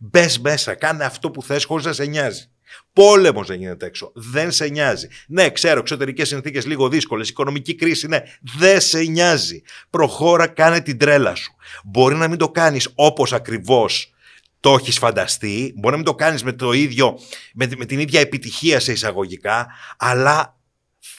[0.00, 2.50] Μπες μέσα, κάνε αυτό που θες χωρίς να σε νοιάζει.
[2.92, 4.12] Πόλεμος δεν γίνεται έξω.
[4.14, 5.08] Δεν σε νοιάζει.
[5.26, 7.28] Ναι, ξέρω, εξωτερικές συνθήκες λίγο δύσκολες.
[7.28, 8.22] Οικονομική κρίση, ναι.
[8.58, 9.62] Δεν σε νοιάζει.
[9.90, 11.54] Προχώρα, κάνε την τρέλα σου.
[11.84, 14.14] Μπορεί να μην το κάνεις όπως ακριβώς
[14.60, 15.72] το έχεις φανταστεί.
[15.76, 17.18] Μπορεί να μην το κάνεις με, το ίδιο,
[17.54, 20.56] με, με την ίδια επιτυχία σε εισαγωγικά, αλλά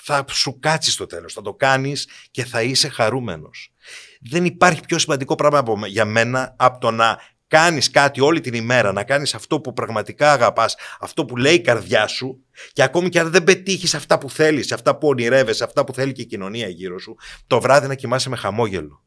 [0.03, 1.33] θα σου κάτσεις στο τέλος.
[1.33, 3.73] Θα το κάνεις και θα είσαι χαρούμενος.
[4.21, 8.91] Δεν υπάρχει πιο σημαντικό πράγμα για μένα από το να κάνεις κάτι όλη την ημέρα,
[8.91, 13.19] να κάνεις αυτό που πραγματικά αγαπάς, αυτό που λέει η καρδιά σου, και ακόμη και
[13.19, 16.67] αν δεν πετύχεις αυτά που θέλεις, αυτά που ονειρεύεσαι, αυτά που θέλει και η κοινωνία
[16.67, 17.15] γύρω σου,
[17.47, 19.03] το βράδυ να κοιμάσαι με χαμόγελο.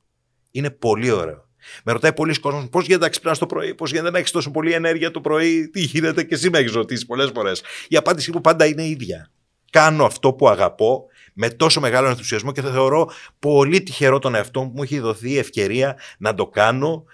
[0.50, 1.48] Είναι πολύ ωραίο.
[1.84, 4.50] Με ρωτάει πολλοί κόσμος πώς γίνεται να ξυπνάς το πρωί, πώς γίνεται να έχεις τόσο
[4.50, 7.62] πολλή ενέργεια το πρωί, τι γίνεται και εσύ με έχεις ρωτήσει πολλές φορές.
[7.88, 9.30] Η απάντηση μου πάντα είναι ίδια.
[9.70, 14.60] Κάνω αυτό που αγαπώ με τόσο μεγάλο ενθουσιασμό και θα θεωρώ πολύ τυχερό τον εαυτό
[14.60, 17.04] μου που μου έχει δοθεί η ευκαιρία να το κάνω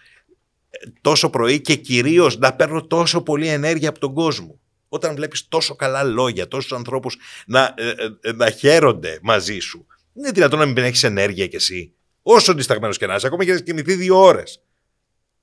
[0.70, 4.60] ε, τόσο πρωί και κυρίως να παίρνω τόσο πολύ ενέργεια από τον κόσμο.
[4.88, 7.16] Όταν βλέπεις τόσο καλά λόγια, τόσους ανθρώπους
[7.46, 11.92] να, ε, ε, να χαίρονται μαζί σου, είναι δυνατόν να μην έχεις ενέργεια κι εσύ.
[12.22, 14.60] Όσο δισταγμένος και να είσαι, ακόμα και να κοιμηθεί δύο ώρες.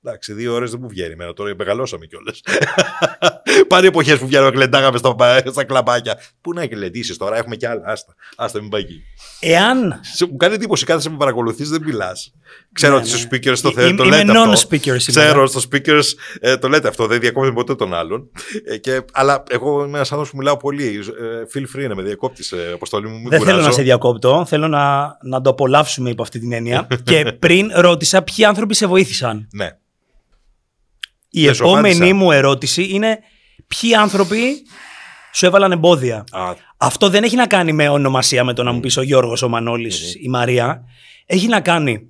[0.06, 2.40] Εντάξει, δύο ώρες δεν μου βγαίνει εμένα τώρα, μεγαλώσαμε κιόλας.
[3.68, 5.14] Πάνε εποχές που βγαίνουμε, κλεντάγαμε στα,
[5.50, 6.20] στα κλαμπάκια.
[6.40, 7.82] Πού να εκλεντήσει τώρα, έχουμε κι άλλα.
[7.84, 9.02] Άστα, άστα μην πάει εκεί.
[9.40, 10.00] Εάν.
[10.30, 12.32] Μου κάνει εντύπωση, κάθεσαι με παρακολουθείς, δεν μιλάς.
[12.72, 13.94] Ξέρω ότι ναι, στου speakers το, θέλετε.
[13.94, 14.20] το λέτε.
[14.20, 15.02] Είμαι non-speakers.
[15.06, 16.04] Ξέρω, στους speakers
[16.40, 18.30] ε, το λέτε αυτό, δεν διακόπτει ποτέ τον άλλον.
[18.64, 21.00] Ε, και, αλλά εγώ είμαι ένας άνθρωπος που μιλάω πολύ.
[21.20, 23.28] Ε, feel free να με διακόπτεις, ε, αποστολή μου.
[23.28, 24.44] Δεν θέλω να σε διακόπτω.
[24.48, 26.86] Θέλω να, να το απολαύσουμε υπό αυτή την έννοια.
[27.04, 29.48] και πριν ρώτησα ποιοι άνθρωποι σε βοήθησαν.
[29.52, 29.68] Ναι.
[31.36, 33.18] Η επόμενη μου ερώτηση είναι
[33.66, 34.66] ποιοι άνθρωποι
[35.32, 36.24] σου έβαλαν εμπόδια.
[36.76, 39.48] Αυτό δεν έχει να κάνει με ονομασία με το να μου πεις ο Γιώργος, ο
[39.48, 40.84] μανωλης η Μαρία.
[41.26, 42.06] Έχει να κάνει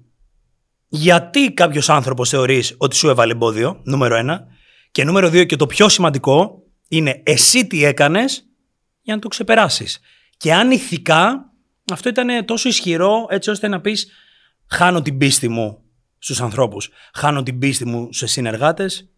[0.89, 4.47] γιατί κάποιος άνθρωπος θεωρείς ότι σου έβαλε εμπόδιο, νούμερο ένα.
[4.91, 8.45] Και νούμερο δύο, και το πιο σημαντικό, είναι εσύ τι έκανες
[9.03, 10.01] για να το ξεπεράσεις.
[10.37, 11.51] Και αν ηθικά
[11.93, 14.09] αυτό ήταν τόσο ισχυρό έτσι ώστε να πεις
[14.71, 15.79] χάνω την πίστη μου
[16.19, 19.09] στους ανθρώπους, χάνω την πίστη μου σε συνεργάτες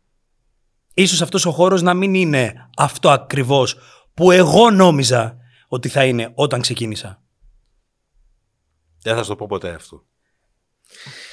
[0.97, 3.77] ίσως αυτός ο χώρος να μην είναι αυτό ακριβώς
[4.15, 5.37] που εγώ νόμιζα
[5.69, 7.23] ότι θα είναι όταν ξεκίνησα.
[9.03, 10.05] Δεν θα σου το πω ποτέ αυτό.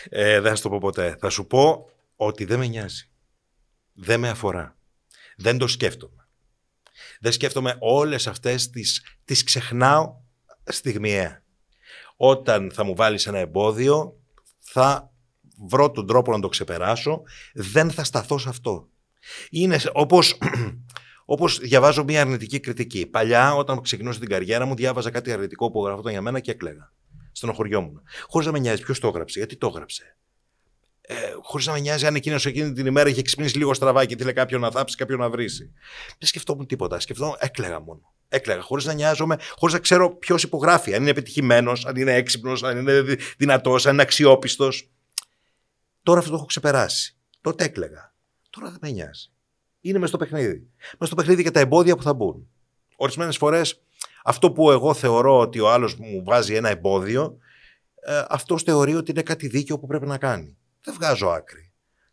[0.10, 1.18] Ε, δεν θα σου το πω ποτέ.
[1.20, 3.10] Θα σου πω ότι δεν με νοιάζει.
[3.94, 4.78] Δεν με αφορά.
[5.38, 6.28] Δεν το σκέφτομαι.
[7.20, 10.16] Δεν σκέφτομαι όλες αυτές τις, τις ξεχνάω
[10.64, 11.44] στιγμιαία.
[12.16, 14.20] Όταν θα μου βάλεις ένα εμπόδιο,
[14.60, 15.12] θα
[15.68, 17.22] βρω τον τρόπο να το ξεπεράσω.
[17.54, 18.88] Δεν θα σταθώ σε αυτό.
[19.50, 20.38] Είναι όπως,
[21.26, 23.06] όπως διαβάζω μια αρνητική κριτική.
[23.06, 26.92] Παλιά, όταν ξεκινούσα την καριέρα μου, διάβαζα κάτι αρνητικό που γραφόταν για μένα και έκλαιγα.
[27.32, 28.02] Στενοχωριόμουν.
[28.28, 30.18] Χωρίς να με νοιάζει ποιος το έγραψε, γιατί το έγραψε;
[31.02, 34.14] Ε, Χωρίς να με νοιάζει αν εκείνος εκείνη την ημέρα είχε ξυπνήσει λίγο στραβά και
[34.14, 35.72] ήθελε κάποιον να θάψει, κάποιον να βρήσει.
[36.20, 37.00] Δεν σκεφτόμουν τίποτα.
[37.00, 38.14] Σκεφτόμουν, έκλαιγα μόνο.
[38.30, 40.94] Έκλαιγα, χωρίς να νοιάζομαι, χωρίς να ξέρω ποιος υπογράφει.
[40.94, 43.02] Αν είναι επιτυχημένος, αν είναι έξυπνος, αν είναι
[43.38, 44.90] δυνατός, αν είναι αξιόπιστος.
[46.04, 47.18] Τώρα αυτό το έχω ξεπεράσει.
[47.42, 48.13] Τότε έκλεγα.
[48.54, 49.32] Τώρα δεν με νοιάζει.
[49.82, 50.68] Είναι μες στο παιχνίδι.
[51.00, 52.50] Μες στο παιχνίδι και τα εμπόδια που θα μπουν.
[52.96, 53.82] Ορισμένες φορές
[54.24, 57.38] αυτό που εγώ θεωρώ ότι ο άλλος μου βάζει ένα εμπόδιο,
[58.02, 60.58] ε, αυτός θεωρεί ότι είναι κάτι δίκαιο που πρέπει να κάνει.
[60.84, 61.63] Δεν βγάζω άκρη.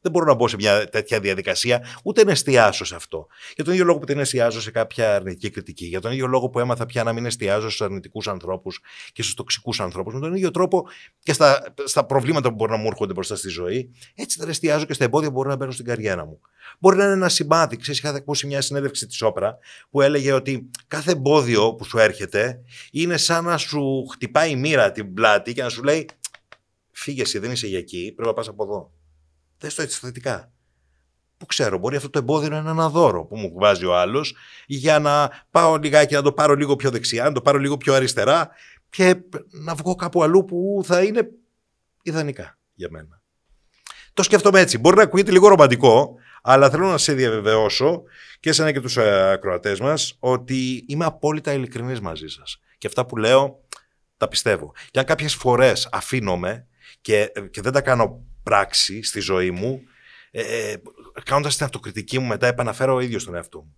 [0.00, 3.26] Δεν μπορώ να μπω σε μια τέτοια διαδικασία, ούτε να εστιάσω σε αυτό.
[3.54, 6.48] Για τον ίδιο λόγο που δεν εστιάζω σε κάποια αρνητική κριτική, για τον ίδιο λόγο
[6.48, 8.80] που έμαθα πια να μην εστιάζω στους αρνητικούς ανθρώπους
[9.12, 10.88] και στους τοξικούς ανθρώπους, με τον ίδιο τρόπο
[11.22, 14.84] και στα, στα προβλήματα που μπορεί να μου έρχονται μπροστά στη ζωή, έτσι δεν εστιάζω
[14.84, 16.40] και στα εμπόδια που μπορεί να μπαίνουν στην καριέρα μου.
[16.78, 17.76] Μπορεί να είναι ένα σημάδι.
[17.76, 19.58] Ξέρεις, είχα ακούσει μια συνέντευξη της Όπρα
[19.90, 22.60] που έλεγε ότι κάθε εμπόδιο που σου έρχεται
[22.90, 26.08] είναι σαν να σου χτυπάει η μοίρα την πλάτη και να σου λέει
[26.92, 28.92] Φύγε, δεν είσαι για εκεί, πρέπει να πας από εδώ.
[29.60, 30.52] Δες το έτσι θετικά.
[31.36, 34.34] Που ξέρω, μπορεί αυτό το εμπόδιο να είναι ένα δώρο που μου βάζει ο άλλος
[34.66, 37.94] για να πάω λιγάκι να το πάρω λίγο πιο δεξιά, να το πάρω λίγο πιο
[37.94, 38.50] αριστερά
[38.90, 39.16] και
[39.50, 41.28] να βγω κάπου αλλού που θα είναι
[42.02, 43.22] ιδανικά για μένα.
[44.14, 44.78] Το σκέφτομαι έτσι.
[44.78, 48.02] Μπορεί να ακούγεται λίγο ρομαντικό, αλλά θέλω να σε διαβεβαιώσω
[48.40, 52.60] και εσένα και τους ε, ακροατές μας ότι είμαι απόλυτα ειλικρινής μαζί σας.
[52.78, 53.60] Και αυτά που λέω
[54.16, 54.72] τα πιστεύω.
[54.90, 56.66] Και αν κάποιες φορές αφήνομαι
[57.00, 59.82] και, και δεν τα κάνω πράξη στη ζωή μου,
[60.30, 60.76] ε, ε
[61.24, 63.76] κάνοντας την αυτοκριτική μου μετά επαναφέρω ο ίδιος τον εαυτό μου.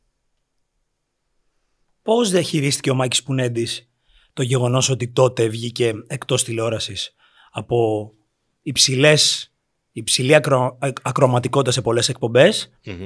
[2.03, 3.89] Πώς διαχειρίστηκε ο Μάκης Πουνέντης
[4.33, 7.15] το γεγονός ότι τότε βγήκε εκτός τηλεόρασης
[7.51, 8.11] από
[8.63, 9.53] υψηλές,
[9.93, 12.09] υψηλή ακρο, ακροματικότητα σε πολλές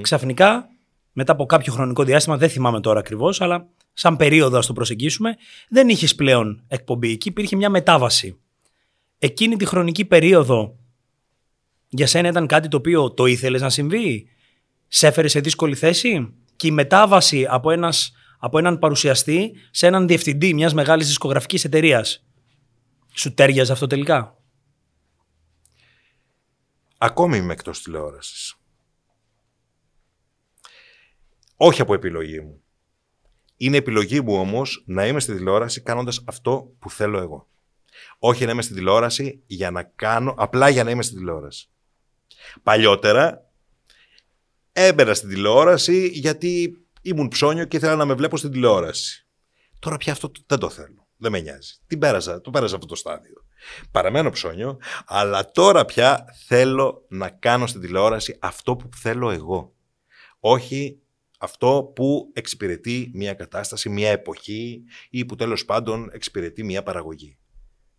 [0.01, 0.69] ξαφνικά
[1.13, 5.37] μετά από κάποιο χρονικό διάστημα, δεν θυμάμαι τώρα ακριβώς, αλλά σαν περίοδο, ας το προσεγγίσουμε,
[5.69, 7.11] δεν είχες πλέον εκπομπή.
[7.11, 8.41] Εκεί υπήρχε μια μετάβαση.
[9.19, 10.77] Εκείνη τη χρονική περίοδο
[11.89, 14.29] για σένα ήταν κάτι το οποίο το ήθελες να συμβεί;
[14.89, 20.07] Σε έφερε σε δύσκολη θέση; Και η μετάβαση από, ένας, από έναν παρουσιαστή σε έναν
[20.07, 22.27] διευθυντή μιας μεγάλης δισκογραφικής εταιρείας.
[23.15, 24.37] Σου τέριαζε αυτό τελικά;
[26.99, 28.57] Ακόμη είμαι εκτός τηλεόρασης.
[31.57, 32.61] Όχι από επιλογή μου.
[33.57, 37.49] Είναι επιλογή μου όμως να είμαι στη τηλεόραση κάνοντας αυτό που θέλω εγώ.
[38.19, 41.71] Όχι να είμαι στη τηλεόραση για να κάνω, απλά για να είμαι στη τηλεόραση.
[42.63, 43.51] Παλιότερα
[44.73, 49.27] έμπαινα στην τηλεόραση γιατί ήμουν ψώνιο και ήθελα να με βλέπω στην τηλεόραση.
[49.79, 51.09] Τώρα πια αυτό δεν το θέλω.
[51.17, 51.75] Δεν με νοιάζει.
[51.87, 53.45] Τι πέρασα, το πέρασα αυτό το στάδιο.
[53.91, 59.75] Παραμένω ψώνιο, αλλά τώρα πια θέλω να κάνω στην τηλεόραση αυτό που θέλω εγώ.
[60.41, 61.01] Όχι
[61.39, 67.39] αυτό που εξυπηρετεί μια κατάσταση, μια εποχή ή που τέλος πάντων εξυπηρετεί μια παραγωγή.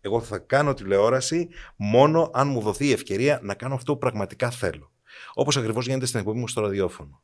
[0.00, 4.50] Εγώ θα κάνω τηλεόραση μόνο αν μου δοθεί η ευκαιρία να κάνω αυτό που πραγματικά
[4.50, 4.92] θέλω.
[5.34, 7.22] Όπως ακριβώς γίνεται στην εκπομπή μου στο ραδιόφωνο.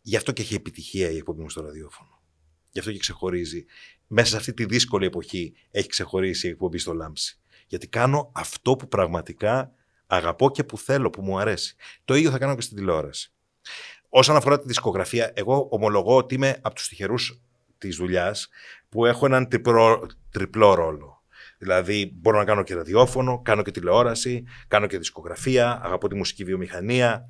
[0.00, 2.22] Γι' αυτό και έχει επιτυχία η εκπομπή μου στο ραδιόφωνο.
[2.70, 3.64] Γι' αυτό και ξεχωρίζει.
[4.06, 7.40] Μέσα σε αυτή τη δύσκολη εποχή έχει ξεχωρίσει η εκπομπή στο Λάμψη.
[7.66, 9.72] Γιατί κάνω αυτό που πραγματικά
[10.06, 11.76] αγαπώ και που θέλω, που μου αρέσει.
[12.04, 13.32] Το ίδιο θα κάνω και στην τηλεόραση.
[14.08, 17.40] Όσον αφορά τη δισκογραφία, εγώ ομολογώ ότι είμαι από τους τυχερούς
[17.78, 18.48] της δουλειάς
[18.88, 19.48] που έχω έναν
[20.30, 21.17] τριπλό ρόλο.
[21.58, 26.44] Δηλαδή, μπορώ να κάνω και ραδιόφωνο, κάνω και τηλεόραση, κάνω και δισκογραφία, αγαπώ τη μουσική
[26.44, 27.28] βιομηχανία.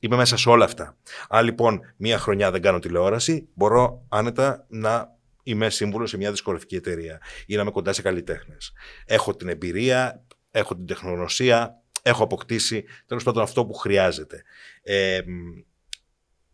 [0.00, 0.96] Είμαι μέσα σε όλα αυτά.
[1.28, 6.76] Αν λοιπόν μία χρονιά δεν κάνω τηλεόραση, μπορώ άνετα να είμαι σύμβουλος σε μια δισκογραφική
[6.76, 8.72] εταιρεία ή να είμαι κοντά σε καλλιτέχνες.
[9.04, 14.42] Έχω την εμπειρία, έχω την τεχνογνωσία, έχω αποκτήσει τέλος πάντων αυτό που χρειάζεται.
[14.82, 15.20] Ε,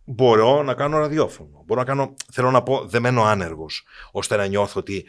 [0.04, 1.62] μπορώ να κάνω ραδιόφωνο.
[1.66, 5.06] Μπορώ να κάνω, θέλω να πω, δεν μένω άνεργος, ώστε να νιώθω ότι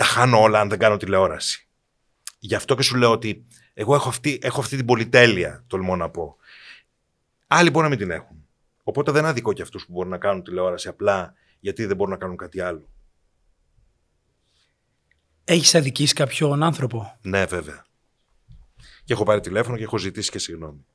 [0.00, 1.68] τα χάνω όλα αν δεν κάνω τηλεόραση.
[2.38, 6.10] Γι' αυτό και σου λέω ότι εγώ έχω αυτή, έχω αυτή την πολυτέλεια, τολμώ να
[6.10, 6.36] πω.
[7.46, 8.48] Άλλοι μπορεί να μην την έχουν.
[8.82, 12.18] Οπότε δεν αδικό και αυτούς που μπορούν να κάνουν τηλεόραση απλά γιατί δεν μπορούν να
[12.18, 12.90] κάνουν κάτι άλλο.
[15.44, 17.84] Έχεις αδικήσει κάποιον άνθρωπο; Ναι, βέβαια.
[19.04, 20.86] Και έχω πάρει τηλέφωνο και έχω ζητήσει και συγγνώμη.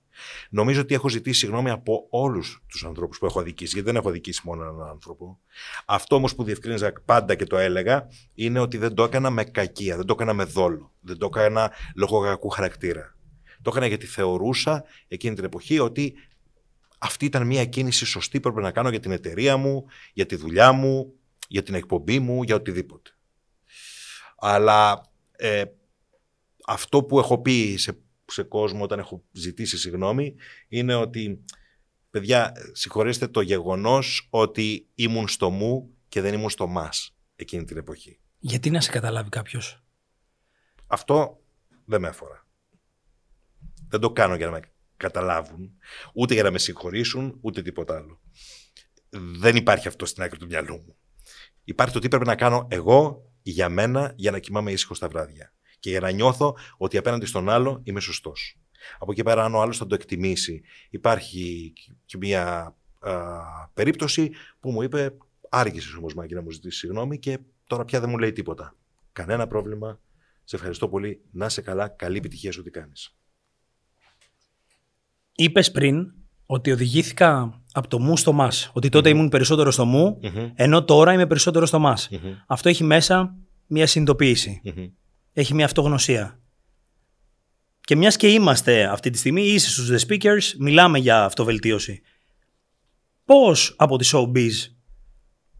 [0.49, 4.10] Νομίζω ότι έχω ζητήσει συγγνώμη από όλους τους ανθρώπους που έχω αδικήσει, γιατί δεν έχω
[4.10, 5.39] αδικήσει μόνο έναν άνθρωπο.
[5.86, 9.95] Αυτό όμως που διευκρίνηζα πάντα και το έλεγα είναι ότι δεν το έκανα με κακία,
[9.95, 13.15] δεν το έκανα με δόλο, δεν το έκανα λόγω κακού χαρακτήρα.
[13.62, 16.13] Το έκανα γιατί θεωρούσα εκείνη την εποχή ότι
[16.97, 20.36] αυτή ήταν μια κίνηση σωστή που έπρεπε να κάνω για την εταιρεία μου, για τη
[20.36, 21.13] δουλειά μου,
[21.47, 23.10] για την εκπομπή μου, για οτιδήποτε.
[24.38, 25.63] Αλλά ε,
[26.65, 30.35] αυτό που έχω πει σε σε κόσμο όταν έχω ζητήσει συγγνώμη
[30.67, 31.43] είναι ότι
[32.09, 37.77] παιδιά συγχωρέστε το γεγονός ότι ήμουν στο μου και δεν ήμουν στο μας εκείνη την
[37.77, 38.19] εποχή.
[38.39, 39.83] Γιατί να σε καταλάβει κάποιος;
[40.88, 41.43] Αυτό
[41.85, 42.47] δεν με αφορά.
[43.88, 44.59] Δεν το κάνω για να με
[44.97, 45.77] καταλάβουν,
[46.13, 48.21] ούτε για να με συγχωρήσουν, ούτε τίποτα άλλο.
[49.39, 50.95] Δεν υπάρχει αυτό στην άκρη του μυαλού μου.
[51.63, 55.54] Υπάρχει το τι πρέπει να κάνω εγώ για μένα για να κοιμάμαι ήσυχο τα βράδια
[55.85, 58.59] και για να νιώθω ότι απέναντι στον άλλο είμαι σωστός.
[58.99, 61.73] Από εκεί πέρα, αν ο άλλος θα το εκτιμήσει, υπάρχει
[62.05, 62.75] και μια
[63.73, 65.17] περίπτωση που μου είπε,
[65.49, 68.75] άργησες όμως Μάκη να μου ζητήσεις συγγνώμη και τώρα πια δεν μου λέει τίποτα.
[69.11, 69.99] Κανένα πρόβλημα.
[70.43, 71.21] Σε ευχαριστώ πολύ.
[71.31, 71.87] Να σε καλά.
[71.87, 73.15] Καλή επιτυχία σε ό,τι κάνεις.
[75.35, 76.13] Είπες πριν
[76.45, 78.71] ότι οδηγήθηκα από το μου στο μας.
[78.73, 80.19] Ότι τότε ήμουν περισσότερο στο μου,
[80.55, 82.09] ενώ τώρα είμαι περισσότερο στο μας.
[82.47, 83.35] Αυτό έχει μέσα
[83.67, 84.61] μια συνειδητοποίηση.
[85.37, 86.39] Έχει μια αυτογνωσία.
[87.81, 92.01] Και μιας και είμαστε αυτή τη στιγμή, είσαι στους The Speakers, μιλάμε για αυτοβελτίωση.
[93.25, 94.51] Πώς από τη Showbiz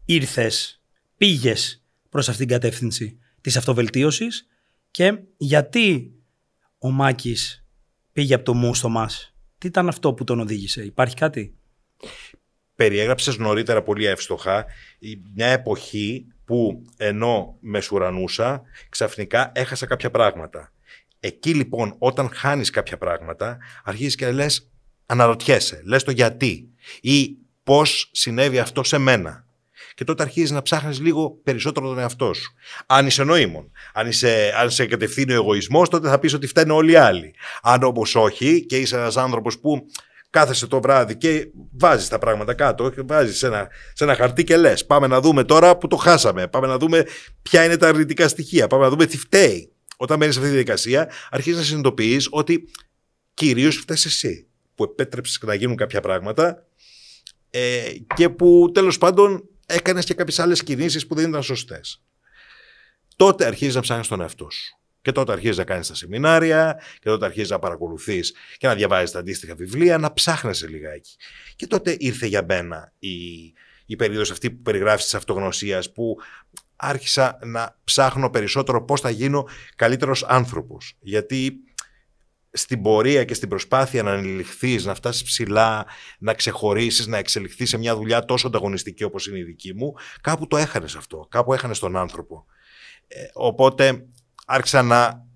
[0.04, 0.82] ήρθες,
[1.16, 4.46] πήγες προς αυτήν την κατεύθυνση της αυτοβελτίωσης
[4.90, 6.14] και γιατί
[6.78, 7.64] ο Μάκης
[8.12, 11.58] πήγε από το μου στο μας; Τι ήταν αυτό που τον οδήγησε, υπάρχει κάτι;
[12.74, 14.64] Περιέγραψες νωρίτερα πολύ εύστοχα
[15.34, 20.72] μια εποχή που ενώ μεσουρανούσα ξαφνικά έχασα κάποια πράγματα.
[21.20, 24.70] Εκεί λοιπόν όταν χάνεις κάποια πράγματα αρχίζεις και λες
[25.06, 26.68] αναρωτιέσαι, λες το γιατί
[27.00, 29.46] ή πώς συνέβη αυτό σε μένα.
[29.94, 32.52] Και τότε αρχίζεις να ψάχνεις λίγο περισσότερο τον εαυτό σου.
[32.86, 36.76] Αν είσαι νοήμων, αν, είσαι, αν σε κατευθύνει ο εγωισμός, τότε θα πεις ότι φταίνουν
[36.76, 37.34] όλοι οι άλλοι.
[37.62, 39.86] Αν όμως όχι και είσαι ένας άνθρωπος που
[40.36, 44.56] κάθεσαι το βράδυ και βάζεις τα πράγματα κάτω, βάζεις σε ένα, σε ένα χαρτί και
[44.56, 46.48] λες: Πάμε να δούμε τώρα που το χάσαμε.
[46.48, 47.04] Πάμε να δούμε
[47.42, 48.66] ποια είναι τα αρνητικά στοιχεία.
[48.66, 49.72] Πάμε να δούμε τι φταίει.
[49.96, 52.68] Όταν μένει σε αυτή τη διαδικασία, αρχίζεις να συνειδητοποιείς ότι
[53.34, 56.66] κυρίως φταίει εσύ που επέτρεψες να γίνουν κάποια πράγματα
[57.50, 57.82] ε,
[58.14, 62.02] και που τέλος πάντων έκανες και κάποιες άλλες κινήσεις που δεν ήταν σωστές.
[63.16, 64.78] Τότε αρχίζεις να ψάχνεις τον εαυτό σου.
[65.06, 69.10] Και τότε αρχίζεις να κάνεις τα σεμινάρια, και τότε αρχίζεις να παρακολουθείς και να διαβάζεις
[69.10, 71.16] τα αντίστοιχα βιβλία, να ψάχνεσαι λιγάκι.
[71.56, 73.16] Και τότε ήρθε για μένα η,
[73.86, 76.16] η περίοδος αυτή που περιγράφεις της αυτογνωσίας, που
[76.76, 80.96] άρχισα να ψάχνω περισσότερο πώς θα γίνω καλύτερος άνθρωπος.
[81.00, 81.56] Γιατί
[82.50, 85.86] στην πορεία και στην προσπάθεια να ανηλυχθείς, να φτάσεις ψηλά,
[86.18, 90.46] να ξεχωρίσεις, να εξελιχθείς σε μια δουλειά τόσο ανταγωνιστική όπως είναι η δική μου, κάπου
[90.46, 92.46] το έχανες αυτό, κάπου έχανες τον άνθρωπο.
[93.08, 94.06] Ε, οπότε
[94.46, 95.26] άρχισα να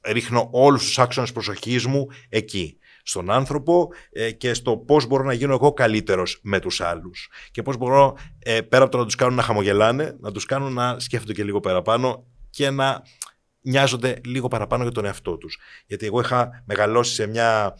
[0.00, 5.32] ρίχνω όλους τους άξονες προσοχής μου εκεί στον άνθρωπο ε, και στο πώς μπορώ να
[5.32, 9.14] γίνω εγώ καλύτερος με τους άλλους και πώς μπορώ ε, πέρα από το να τους
[9.14, 13.02] κάνω να χαμογελάνε, να τους κάνω να σκέφτονται και λίγο παραπάνω και να
[13.60, 15.58] νοιάζονται λίγο παραπάνω για τον εαυτό τους.
[15.86, 17.74] Γιατί εγώ είχα μεγαλώσει σε μια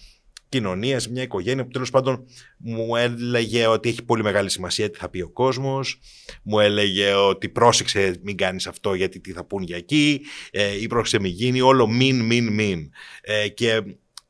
[0.48, 2.24] κοινωνίας, σε μια οικογένεια που τέλος πάντων
[2.58, 6.00] μου έλεγε ότι έχει πολύ μεγάλη σημασία τι θα πει ο κόσμος.
[6.42, 10.20] Μου έλεγε ότι πρόσεξε, μην κάνεις αυτό γιατί τι θα πούν για εκεί.
[10.50, 11.60] Ε, ή πρόσεξε, μην γίνει.
[11.60, 12.90] Όλο μην, μην, μην.
[13.20, 13.82] Ε, και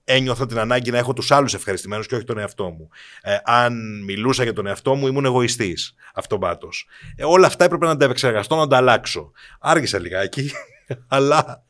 [0.05, 2.89] ένιωθα την ανάγκη να έχω τους άλλους ευχαριστημένους και όχι τον εαυτό μου.
[3.23, 6.69] Ε, αν μιλούσα για τον εαυτό μου, ήμουν εγωιστής αυτομάτω.
[7.17, 9.33] Ε, όλα αυτά έπρεπε να τα επεξεργαστώ, να τα αλλάξω.
[9.61, 10.51] Άργησα λιγάκι.
[11.09, 11.65] Αλλά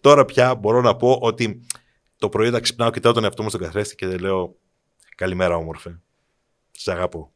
[0.00, 1.60] τώρα πια μπορώ να πω ότι
[2.20, 4.54] το πρωί όταν ξυπνάω, κοιτάω τον εαυτό μου στον καθρέφτη και λέω
[5.20, 6.00] Καλημέρα, όμορφε.
[6.70, 7.32] Σε αγαπώ.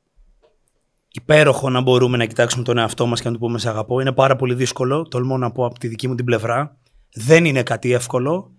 [1.08, 4.00] Υπέροχο να μπορούμε να κοιτάξουμε τον εαυτό μας και να του πούμε Σε αγαπώ.
[4.00, 5.02] Είναι πάρα πολύ δύσκολο.
[5.02, 6.78] Τολμώ να πω από τη δική μου την πλευρά.
[7.14, 8.52] Δεν είναι κάτι εύκολο.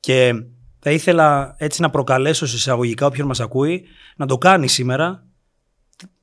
[0.00, 0.44] Και
[0.78, 5.26] θα ήθελα έτσι να προκαλέσω σε εισαγωγικά όποιον μας ακούει να το κάνει σήμερα.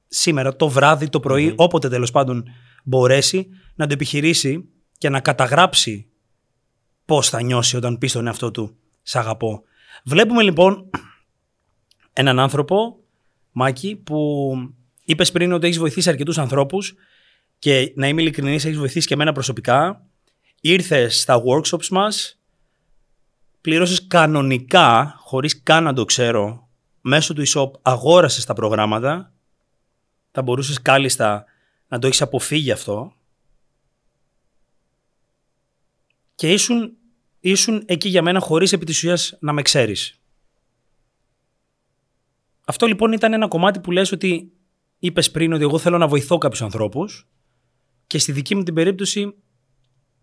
[0.07, 2.43] Σήμερα, το βράδυ, το πρωί, όποτε τέλος πάντων
[2.83, 6.07] μπορέσει, να το επιχειρήσει και να καταγράψει
[7.05, 9.63] πώς θα νιώσει όταν πει στον εαυτό του «Σ' αγαπώ».
[10.03, 10.89] Βλέπουμε λοιπόν
[12.13, 12.99] έναν άνθρωπο,
[13.51, 14.53] Μάκη, που
[15.05, 16.95] είπες πριν ότι έχεις βοηθήσει αρκετούς ανθρώπους
[17.59, 20.05] και να είμαι ειλικρινής, έχεις βοηθήσει και εμένα προσωπικά.
[20.61, 22.39] Ήρθες στα workshops μας,
[23.61, 26.67] πλήρωσε κανονικά, χωρίς καν να το ξέρω,
[27.01, 29.33] μέσω του e-shop αγόρασες τα προγράμματα.
[30.31, 31.45] Θα μπορούσες κάλλιστα
[31.87, 33.17] να το έχεις αποφύγει αυτό.
[36.37, 36.96] και ήσουν,
[37.49, 40.19] ήσουν εκεί για μένα χωρίς επί της ουσίας να με ξέρεις.
[42.65, 44.51] Αυτό λοιπόν ήταν ένα κομμάτι που λες ότι
[44.99, 47.27] είπες πριν ότι εγώ θέλω να βοηθώ κάποιους ανθρώπους
[48.07, 49.35] και στη δική μου την περίπτωση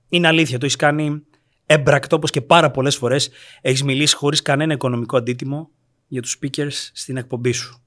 [0.08, 1.24] είναι αλήθεια, το έχεις κάνει
[1.66, 5.70] έμπρακτο όπως και πάρα πολλές φορές έχεις μιλήσει χωρίς κανένα οικονομικό αντίτιμο
[6.08, 7.82] για τους speakers στην εκπομπή σου.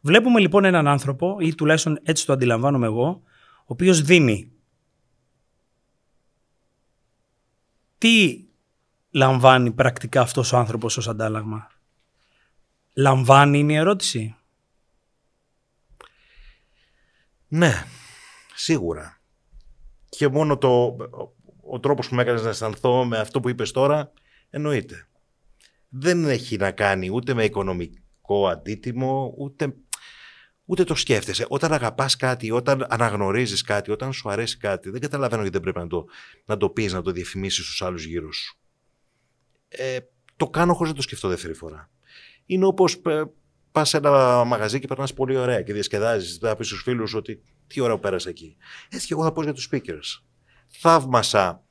[0.00, 3.22] Βλέπουμε λοιπόν έναν άνθρωπο, ή τουλάχιστον έτσι το αντιλαμβάνομαι εγώ,
[3.58, 4.52] ο οποίος δίνει
[7.98, 8.41] τι
[9.12, 11.70] λαμβάνει πρακτικά αυτός ο άνθρωπος ως αντάλλαγμα;
[12.94, 14.36] Λαμβάνει είναι η ερώτηση.
[17.48, 17.86] Ναι,
[18.54, 19.20] σίγουρα.
[20.08, 20.96] Και μόνο το,
[21.62, 24.12] ο τρόπος που με έκανες να αισθανθώ με αυτό που είπες τώρα,
[24.50, 25.06] εννοείται.
[25.88, 29.74] Δεν έχει να κάνει ούτε με οικονομικό αντίτιμο, ούτε
[30.64, 31.46] ούτε το σκέφτεσαι.
[31.48, 35.78] Όταν αγαπάς κάτι, όταν αναγνωρίζεις κάτι, όταν σου αρέσει κάτι, δεν καταλαβαίνω γιατί δεν πρέπει
[35.78, 36.04] να το,
[36.44, 38.61] να το πεις, να το διαφημίσεις στους άλλους γύρω σου.
[39.76, 39.98] Ε,
[40.36, 41.90] το κάνω χωρίς να το σκεφτώ δεύτερη φορά.
[42.46, 43.22] Είναι όπως ε,
[43.72, 46.38] πας σε ένα μαγαζί και περνάς πολύ ωραία και διασκεδάζεις.
[46.40, 48.56] Θα πεις στους φίλους ότι τι ώρα πέρασε εκεί.
[48.88, 50.22] Έτσι και εγώ θα πω για τους speakers.
[50.68, 51.62] Θαύμασα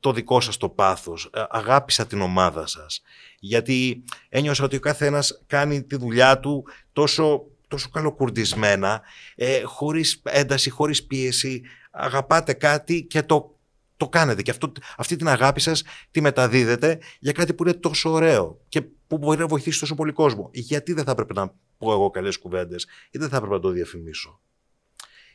[0.00, 3.02] το δικό σας το πάθος, ε, αγάπησα την ομάδα σας,
[3.38, 9.02] γιατί ένιωσα ότι ο καθένας κάνει τη δουλειά του τόσο, τόσο καλοκουρδισμένα,
[9.34, 13.53] ε, χωρίς ένταση, χωρίς πίεση, αγαπάτε κάτι και το,
[13.96, 14.42] το κάνετε.
[14.42, 18.80] Και αυτό, αυτή την αγάπη σας τη μεταδίδετε για κάτι που είναι τόσο ωραίο και
[19.06, 20.50] που μπορεί να βοηθήσει τόσο πολύ κόσμο.
[20.52, 23.68] Γιατί δεν θα έπρεπε να πω εγώ καλές κουβέντες ή δεν θα έπρεπε να το
[23.68, 24.40] διαφημίσω;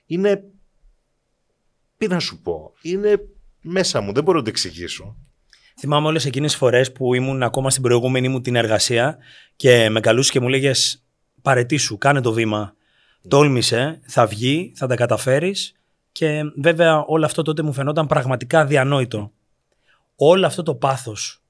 [0.06, 0.44] Είναι,
[1.98, 3.28] τι να σου πω, είναι
[3.62, 5.16] μέσα μου, δεν μπορώ να το εξηγήσω.
[5.80, 9.18] Θυμάμαι όλες εκείνες τι φορές που ήμουν ακόμα στην προηγούμενη μου την εργασία
[9.56, 11.04] και με καλούσες και μου λέγες
[11.42, 12.76] Παρετήσου, κάνε το βήμα.
[13.28, 15.79] Τόλμησε, θα βγει, θα τα καταφέρεις.
[16.20, 19.32] Και βέβαια όλο αυτό τότε μου φαινόταν πραγματικά διανόητο.
[20.16, 21.42] Όλο αυτό το πάθος.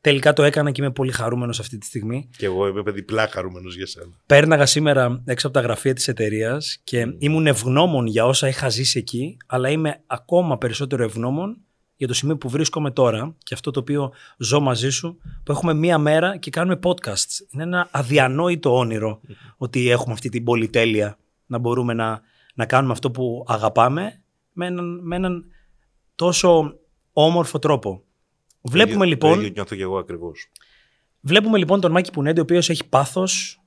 [0.00, 2.28] Τελικά το έκανα και είμαι πολύ χαρούμενος αυτή τη στιγμή.
[2.36, 4.10] Και εγώ είμαι διπλά χαρούμενος για σένα.
[4.26, 7.14] Πέρναγα σήμερα έξω από τα γραφεία της εταιρείας και mm.
[7.18, 11.56] ήμουν ευγνώμων για όσα είχα ζήσει εκεί, αλλά είμαι ακόμα περισσότερο ευγνώμων
[11.96, 15.74] για το σημείο που βρίσκομαι τώρα και αυτό το οποίο ζω μαζί σου, που έχουμε
[15.74, 17.46] μία μέρα και κάνουμε podcasts.
[17.50, 19.20] Είναι ένα αδιανόητο όνειρο
[19.56, 22.22] ότι έχουμε αυτή την πολυτέλεια να μπορούμε να,
[22.58, 25.44] να κάνουμε αυτό που αγαπάμε με έναν, με έναν
[26.14, 26.78] τόσο
[27.12, 28.04] όμορφο τρόπο.
[28.60, 29.42] Βλέπουμε λοιπόν.
[29.42, 30.50] Το νιώθω και εγώ ακριβώς.
[31.20, 33.62] Βλέπουμε λοιπόν τον Μάκη Πουνέντη, ο οποίος έχει πάθος.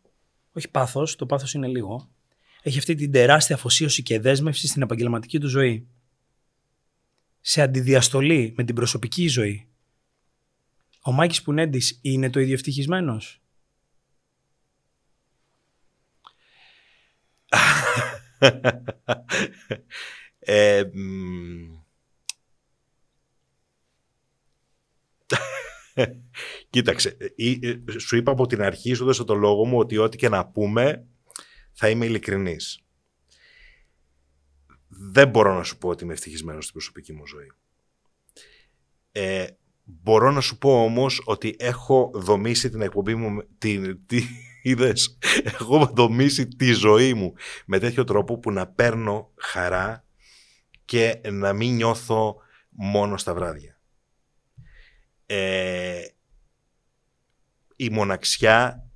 [0.54, 2.10] Όχι πάθος, το πάθος είναι λίγο.
[2.62, 5.88] Έχει αυτή την τεράστια αφοσίωση και δέσμευση στην επαγγελματική του ζωή.
[7.42, 9.68] Σε αντιδιαστολή με την προσωπική ζωή.
[11.02, 13.42] Ο Μάκης Πουνέντης είναι το ίδιο ευτυχισμένος;
[20.40, 20.84] ε,
[26.70, 30.18] Κοίταξε, ε, ε, σου είπα από την αρχή, σου δώσα το λόγο μου ότι ό,τι
[30.18, 31.08] και να πούμε
[31.72, 32.84] θα είμαι ειλικρινής.
[34.88, 37.52] Δεν μπορώ να σου πω ότι είμαι ευτυχισμένος στην προσωπική μου ζωή.
[39.12, 39.48] Ε,
[39.84, 44.06] μπορώ να σου πω όμως ότι έχω δομήσει την εκπομπή μου, την,
[44.62, 47.34] τι, είδες, έχω δομήσει τη ζωή μου
[47.66, 50.06] με τέτοιο τρόπο που να παίρνω χαρά
[50.86, 52.36] και να μην νιώθω
[52.70, 53.80] μόνο στα βράδια.
[55.26, 56.02] Ε,
[57.76, 58.90] η μοναξιά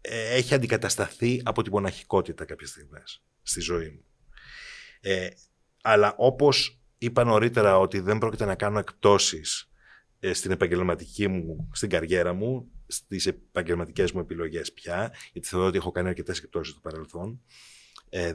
[0.00, 4.04] ε, έχει αντικατασταθεί από τη μοναχικότητα κάποιες στιγμές στη ζωή μου.
[5.00, 5.28] Ε,
[5.82, 9.70] αλλά όπως είπα νωρίτερα ότι δεν πρόκειται να κάνω εκπτώσεις
[10.20, 15.76] ε, στην επαγγελματική μου, στην καριέρα μου, στις επαγγελματικές μου επιλογές πια, γιατί θεωρώ ότι
[15.76, 17.40] έχω κάνει αρκετές εκπτώσεις στο παρελθόν,
[18.08, 18.34] ε,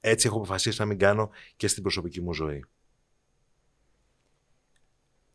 [0.00, 2.64] έτσι έχω αποφασίσει να μην κάνω και στην προσωπική μου ζωή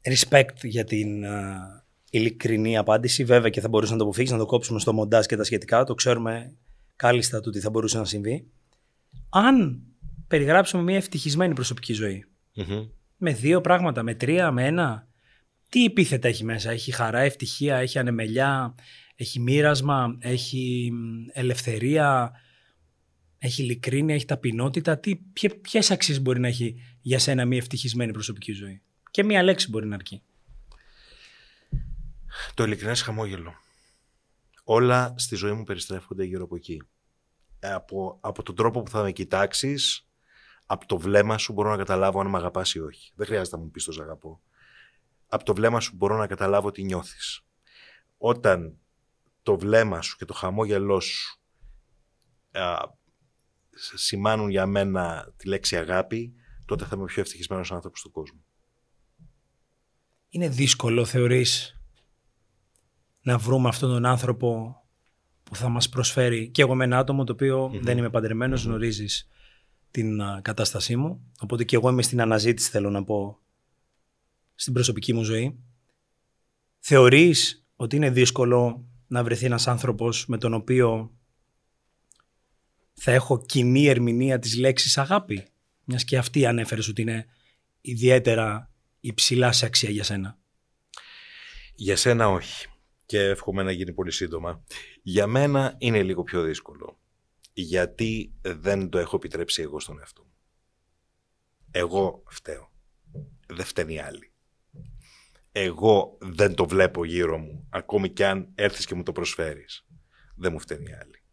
[0.05, 3.23] respect για την uh, ειλικρινή απάντηση.
[3.23, 5.83] Βέβαια και θα μπορούσε να το αποφύγεις, να το κόψουμε στο μοντάζ και τα σχετικά.
[5.83, 6.55] Το ξέρουμε
[6.95, 8.47] κάλλιστα του τι θα μπορούσε να συμβεί.
[9.29, 9.81] Αν
[10.27, 11.93] περιγράψουμε μια ευτυχισμένη προσωπική
[13.17, 15.07] με δύο πράγματα, με τρία, με ένα,
[15.75, 18.75] τι επίθετα έχει μέσα; Έχει χαρά, ευτυχία, έχει ανεμελιά,
[19.15, 20.91] έχει μοίρασμα, έχει
[21.33, 22.31] ελευθερία,
[23.37, 24.97] έχει ειλικρίνεια, έχει ταπεινότητα.
[24.97, 25.15] Τι,
[25.61, 29.87] ποιες αξίες μπορεί να έχει για σένα μια ευτυχισμένη προσωπική ζωή; Και μία λέξη μπορεί
[29.87, 30.21] να αρκεί.
[32.53, 33.53] Το ειλικρινές χαμόγελο.
[34.63, 36.81] Όλα στη ζωή μου περιστρέφονται γύρω από εκεί.
[37.59, 40.07] Από, από τον τρόπο που θα με κοιτάξεις,
[40.65, 43.11] από το βλέμμα σου μπορώ να καταλάβω αν με αγαπάς ή όχι.
[43.15, 44.41] Δεν χρειάζεται να μου πεις το αγαπώ.
[45.35, 47.41] Από το βλέμμα σου μπορώ να καταλάβω τι νιώθεις.
[48.17, 48.77] Όταν
[49.43, 51.39] το βλέμμα σου και το χαμόγελό σου
[52.51, 52.75] α,
[53.95, 56.33] σημάνουν για μένα τη λέξη αγάπη,
[56.65, 58.45] τότε θα είμαι ο πιο ευτυχισμένος άνθρωπος του κόσμου
[60.35, 61.79] είναι δύσκολο θεωρείς
[63.21, 64.75] να βρούμε αυτόν τον άνθρωπο
[65.43, 68.65] που θα μας προσφέρει και εγώ με ένα άτομο το οποιο δεν είμαι παντρεμένος, mm
[68.65, 69.27] γνωρίζεις
[69.91, 71.31] την κατάστασή μου.
[71.39, 73.39] Οπότε και εγώ είμαι στην αναζήτηση θέλω να πω
[74.55, 75.59] στην προσωπική μου ζωή.
[76.79, 81.15] Θεωρείς ότι είναι δύσκολο να βρεθεί ένας άνθρωπος με τον οποίο
[82.93, 85.47] θα έχω κοινή ερμηνεία της λέξης αγάπη.
[85.83, 87.25] Μιας και αυτή ανέφερες ότι είναι
[87.81, 90.39] ιδιαίτερα υψηλά σε αξία για σένα;
[91.75, 92.67] Για σένα όχι.
[93.05, 94.63] Και εύχομαι να γίνει πολύ σύντομα.
[95.01, 96.99] Για μένα είναι λίγο πιο δύσκολο.
[97.53, 100.33] Γιατί δεν το έχω επιτρέψει εγώ στον εαυτό μου.
[101.71, 102.71] Εγώ φταίω.
[103.47, 104.34] Δεν φταίνει οι άλλοι.
[105.57, 109.87] Εγώ δεν το βλέπω γύρω μου, ακόμη κι αν έρθεις και μου το προσφέρεις.
[110.35, 111.23] Δεν μου φταίνει οι άλλοι.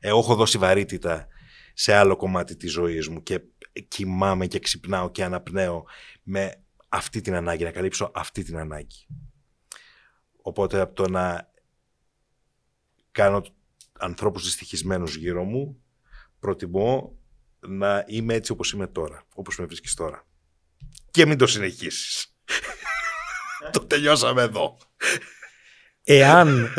[0.00, 1.28] Εγώ έχω δώσει βαρύτητα
[1.74, 3.40] σε άλλο κομμάτι της ζωής μου και
[3.88, 5.84] κοιμάμαι και ξυπνάω και αναπνέω
[6.22, 9.06] με αυτή την ανάγκη, να καλύψω αυτή την ανάγκη.
[10.42, 11.50] Οπότε από το να
[13.10, 13.44] κάνω
[13.98, 15.82] ανθρώπους δυστυχισμένους γύρω μου,
[16.38, 17.18] προτιμώ
[17.60, 20.26] να είμαι έτσι όπως είμαι τώρα, όπως με βρίσκεις τώρα.
[21.10, 22.36] Και μην το συνεχίσεις.
[23.70, 24.76] Το τελειώσαμε εδώ.
[26.04, 26.74] Εάν...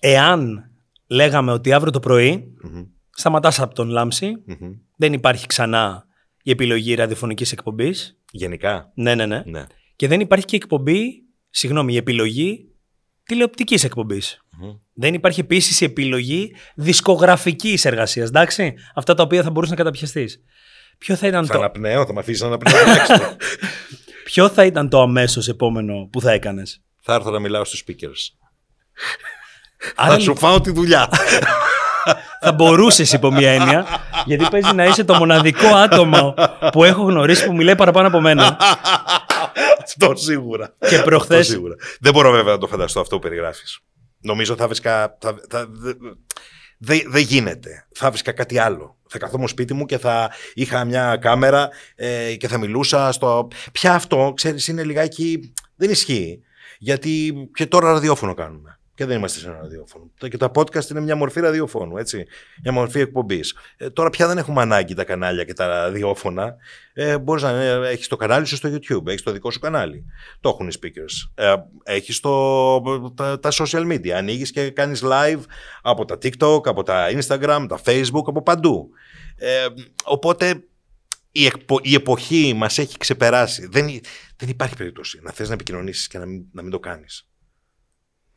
[0.00, 0.70] Εάν
[1.06, 2.86] λέγαμε ότι αύριο το πρωί mm-hmm.
[3.10, 4.32] σταματάς από τον λαμψη
[4.96, 6.06] δεν υπάρχει ξανά
[6.42, 8.20] η επιλογή ραδιοφωνικής εκπομπής.
[8.30, 8.92] Γενικά.
[8.94, 9.66] Ναι, ναι, ναι, ναι.
[9.96, 12.70] Και δεν υπάρχει και εκπομπή, συγγνώμη, η επιλογή
[13.22, 13.88] τηλεοπτικής
[14.92, 20.44] Δεν υπάρχει επίσης η επιλογή δισκογραφικής εργασίας, εντάξει; Αυτά τα οποία θα μπορούσες να καταπιαστείς.
[20.98, 21.58] Ποιο θα ήταν θα το...
[21.58, 22.82] Αναπνέω, θα με αφήσεις να αναπνέω.
[24.24, 28.48] Ποιο θα ήταν το αμέσως επόμενο που θα έκανες; Θα έρθω να μιλάω στους speakers.
[30.08, 31.08] θα σου φάω τη δουλειά.
[32.42, 33.86] θα μπορούσες υπό μία έννοια,
[34.24, 36.34] γιατί παίζει να είσαι το μοναδικό άτομο
[36.72, 38.56] που έχω γνωρίσει που μιλάει παραπάνω από μένα.
[39.82, 40.74] Αυτό σίγουρα.
[40.88, 41.44] Και προχθέ.
[42.00, 43.80] Δεν μπορώ βέβαια να το φανταστώ αυτό που περιγράφεις.
[44.20, 45.16] Νομίζω θα βρίσκα.
[45.20, 45.68] Θα, θα,
[46.78, 47.86] δεν δε γίνεται.
[47.94, 48.96] Θα βρίσκα κάτι άλλο.
[49.08, 53.48] Θα καθόμουν σπίτι μου και θα είχα μια κάμερα ε, και θα μιλούσα στο.
[53.72, 55.52] Πια αυτό, ξέρεις, είναι λιγάκι.
[55.76, 56.40] Δεν ισχύει.
[56.78, 60.10] Γιατί και τώρα ραδιόφωνο κάνουμε και δεν είμαστε σε ένα ραδιόφωνο.
[60.18, 62.26] Και τα podcast είναι μια μορφή ραδιοφώνου, έτσι.
[62.62, 63.54] Μια μορφή εκπομπής.
[63.76, 66.56] Ε, τώρα πια δεν έχουμε ανάγκη τα κανάλια και τα ραδιόφωνα.
[66.92, 70.04] Ε, Μπορείς να ε, έχεις το κανάλι σου στο YouTube, έχεις το δικό σου κανάλι.
[70.40, 71.44] Το έχουν οι speakers.
[71.44, 72.20] Ε, έχεις
[73.14, 74.08] τα, τα social media.
[74.08, 75.40] Ανοίγεις και κάνεις live
[75.82, 78.88] από τα TikTok, από τα Instagram, τα Facebook, από παντού.
[79.36, 79.66] Ε,
[80.04, 80.64] οπότε
[81.30, 81.50] η,
[81.82, 83.66] η εποχή μας έχει ξεπεράσει.
[83.66, 84.00] Δεν,
[84.36, 87.28] δεν υπάρχει περίπτωση να θες να επικοινωνήσεις και να μην, να μην το κάνεις.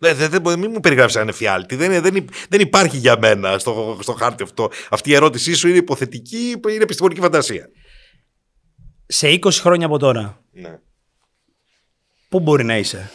[0.02, 1.76] Δεν, δεν, δεν, μην μου περιγράψεις ένα εφιάλτη.
[1.76, 4.70] Δεν, δεν, δεν υπάρχει για μένα στο, στο χάρτη αυτό.
[4.89, 7.70] Αυτή η ερώτησή σου είναι υποθετική, είναι επιστημονική φαντασία.
[9.06, 10.80] Σε 20 χρόνια από τώρα, ναι.
[12.30, 13.12] πού μπορεί να είσαι;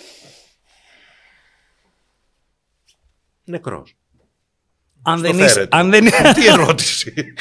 [3.44, 3.96] Νεκρός.
[5.02, 5.68] Αν δεν είσαι...
[5.70, 6.04] Αν δεν...
[6.34, 7.14] Τι ερώτηση.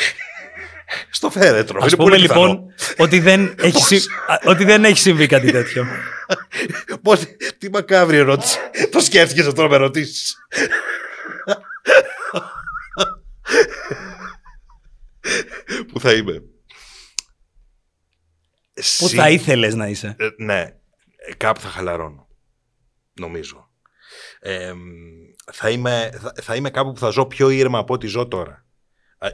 [1.10, 1.84] Στο φέρετρο.
[1.84, 4.00] Ας πούμε λοιπόν ότι δεν, έχει,
[4.44, 5.86] ότι δεν έχει συμβεί κάτι τέτοιο.
[7.04, 7.24] Πώς,
[7.58, 8.58] τι μακάβρη ερώτηση.
[8.92, 10.38] Το σκέφτηκες αυτό να με ρωτήσεις.
[15.92, 16.44] Πού θα είμαι;
[18.98, 20.76] Πού θα ήθελες να είσαι; Ε, ναι.
[21.38, 22.28] Κάπου θα χαλαρώνω.
[23.20, 23.70] Νομίζω.
[25.52, 28.63] θα, είμαι, θα, θα είμαι κάπου που θα ζω πιο ήρεμα από ό,τι ζω τώρα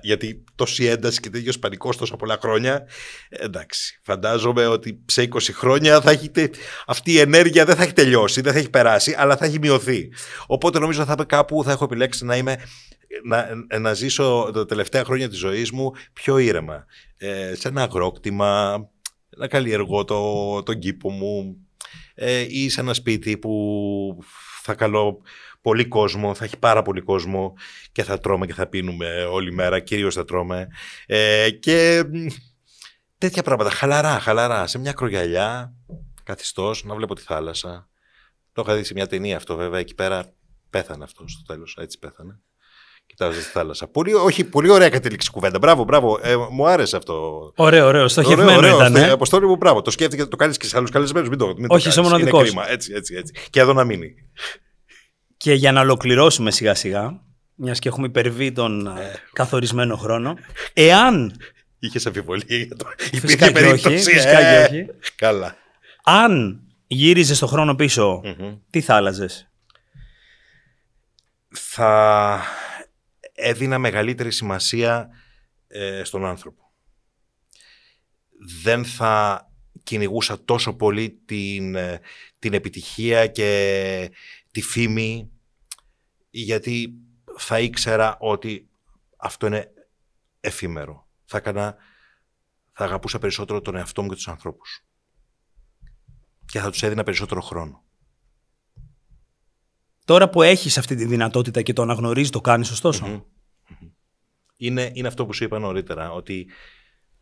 [0.02, 2.88] γιατί τόση ένταση και τέτοιος πανικός τόσα πολλά χρόνια.
[3.30, 6.50] Εντάξει, φαντάζομαι ότι σε 20 χρόνια θα έχετε,
[6.86, 10.12] αυτή η ενέργεια δεν θα έχει τελειώσει, δεν θα έχει περάσει, αλλά θα έχει μειωθεί.
[10.48, 12.58] Οπότε νομίζω θα κάπου, θα έχω επιλέξει να είμαι
[13.24, 16.86] να, να ζήσω τα τελευταία χρόνια της ζωής μου πιο ήρεμα.
[17.18, 18.84] Ε, σε ένα αγρόκτημα,
[19.38, 21.58] να καλλιεργώ το, τον κήπο μου
[22.16, 24.24] ε, ή σε ένα σπίτι που
[24.62, 25.22] θα καλώ
[25.62, 27.54] πολύ κόσμο, θα έχει πάρα πολύ κόσμο
[27.92, 30.68] και θα τρώμε και θα πίνουμε όλη μέρα, κυρίως θα τρώμε.
[31.06, 32.04] Ε, και
[33.18, 35.74] τέτοια πράγματα, χαλαρά, χαλαρά, σε μια κρογιαλιά,
[36.24, 37.90] καθιστός, να βλέπω τη θάλασσα.
[38.54, 40.34] Το είχα δει σε μια ταινία αυτό βέβαια, εκεί πέρα
[40.70, 42.40] πέθανε αυτός στο τέλος, έτσι πέθανε.
[43.06, 43.88] Κοιτάζοντας τη θάλασσα.
[43.88, 45.58] Πολύ, όχι, πολύ ωραία κατέληξη κουβέντα.
[45.58, 46.20] Μπράβο, μπράβο.
[46.24, 47.52] Ε, μου άρεσε αυτό.
[47.56, 48.08] Ωραίο, ωραίο.
[48.08, 49.04] Στοχευμένο ωραίο, ωραίο, ήταν.
[49.04, 49.10] Ε.
[49.10, 49.82] Αποστόλη μου, μπράβο.
[49.82, 51.30] Το σκέφτηκε, το κάνεις και σε άλλους καλεσμένους.
[51.30, 52.54] Μην το, μην όχι, είσαι μοναδικός.
[52.68, 53.34] Έτσι, έτσι, έτσι.
[53.50, 54.16] Και εδώ να μείνει.
[55.40, 57.22] Και για να ολοκληρώσουμε σιγά σιγά,
[57.56, 60.38] μιας και έχουμε υπερβεί τον ε, καθορισμένο χρόνο,
[60.74, 61.40] εάν.
[61.80, 62.86] Είχες αμφιβολία για το.
[62.98, 63.90] Φυσικά και όχι.
[63.98, 64.88] Φυσικά και όχι.
[65.16, 65.56] Καλά.
[66.04, 67.76] Αν γύριζες το χρόνο
[68.70, 69.50] τι θα άλλαζες;
[71.50, 72.42] Θα
[73.34, 75.10] έδινα μεγαλύτερη σημασία
[75.68, 76.72] ε, στον άνθρωπο.
[78.64, 79.44] Δεν θα
[79.84, 82.00] κυνηγούσα τόσο πολύ την, ε,
[82.40, 84.12] την επιτυχία και
[84.60, 85.32] τη φήμη
[86.30, 86.94] γιατί
[87.38, 88.70] θα ήξερα ότι
[89.18, 89.72] αυτό είναι
[90.40, 91.08] εφήμερο.
[91.26, 91.76] Θα, έκανα,
[92.72, 94.86] θα αγαπούσα περισσότερο τον εαυτό μου και τους ανθρώπους.
[96.46, 97.84] Και θα τους έδινα περισσότερο χρόνο.
[100.06, 102.82] Τώρα που έχεις αυτή τη δυνατότητα και το αναγνωρίζεις, το κάνεις
[104.58, 106.50] Είναι, είναι αυτό που σου είπα νωρίτερα, ότι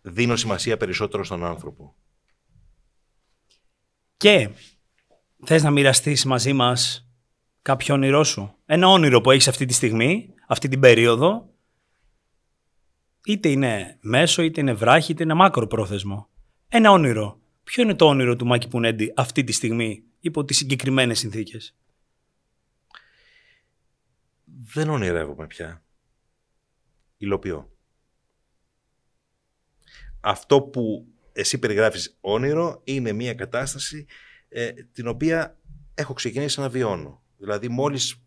[0.02, 1.96] δίνω σημασία περισσότερο στον άνθρωπο.
[4.18, 4.50] Και
[5.46, 7.07] θες να μοιραστείς μαζί μας
[7.68, 11.54] κάποιο όνειρό σου; Ένα όνειρο που έχεις αυτή τη στιγμή, αυτή την περίοδο,
[13.26, 16.30] είτε είναι μέσο, είτε είναι βράχη, είτε είναι μάκρο πρόθεσμο.
[16.68, 17.40] Ένα όνειρο.
[17.64, 21.76] Ποιο είναι το όνειρο του Μάκη Πουνέντη αυτή τη στιγμή, υπό τις συγκεκριμένες συνθήκες;
[24.44, 25.84] Δεν ονειρεύομαι πια.
[27.18, 27.72] Υλοποιώ.
[30.20, 34.06] Αυτό που εσύ περιγράφεις όνειρο είναι μια κατάσταση
[34.50, 35.58] ε, την οποία
[35.94, 37.22] έχω ξεκινήσει να βιώνω.
[37.38, 38.22] Δηλαδή μόλις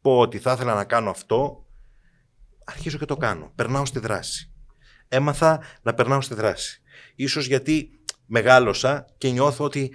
[0.00, 1.66] πω ότι θα ήθελα να κάνω αυτό,
[2.64, 3.52] αρχίζω και το κάνω.
[3.54, 4.52] Περνάω στη δράση.
[5.08, 6.82] Έμαθα να περνάω στη δράση.
[7.14, 7.90] Ίσως γιατί
[8.26, 9.94] μεγάλωσα και νιώθω ότι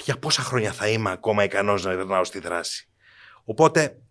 [0.00, 2.88] για πόσα χρόνια θα είμαι ακόμα ικανός να περνάω στη δράση.
[3.44, 4.02] Οπότε,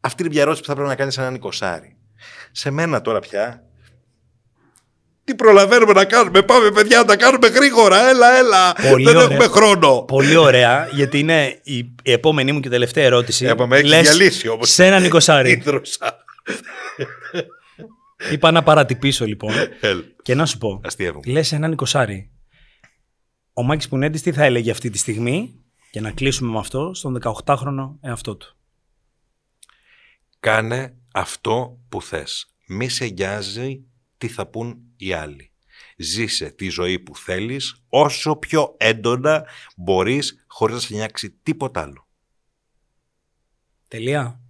[0.00, 1.98] αυτή είναι μια ερώτηση που θα πρέπει να κάνεις έναν εικοσάρι.
[2.52, 3.64] Σε μένα τώρα πια,
[5.24, 9.28] τι προλαβαίνουμε να κάνουμε, πάμε παιδιά να τα κάνουμε γρήγορα, έλα, έλα, Πολύ δεν ωραία.
[9.28, 10.02] έχουμε χρόνο.
[10.02, 13.46] Πολύ ωραία, γιατί είναι η, επόμενη μου και τελευταία ερώτηση.
[13.46, 14.70] Έπαμε, έχεις διαλύσει όμως.
[14.70, 15.62] Σε έναν εικοσάρι.
[18.30, 19.52] Είπα να παρατυπήσω λοιπόν.
[20.22, 20.80] και να σου πω.
[21.26, 22.30] Λες έναν εικοσάρι.
[23.52, 25.54] Ο Μάκης Πουνέντη τι θα έλεγε αυτή τη στιγμή
[25.90, 28.56] και να κλείσουμε με αυτό στον 18χρονο εαυτό του;
[30.40, 32.46] Κάνε αυτό που θες.
[32.66, 33.84] Μη σε νοιάζει
[34.24, 35.50] τι θα πούν οι άλλοι.
[35.96, 39.44] Ζήσε τη ζωή που θέλεις όσο πιο έντονα
[39.76, 42.06] μπορείς χωρίς να σε νιάξει τίποτα άλλο.
[43.88, 44.40] Τελεία.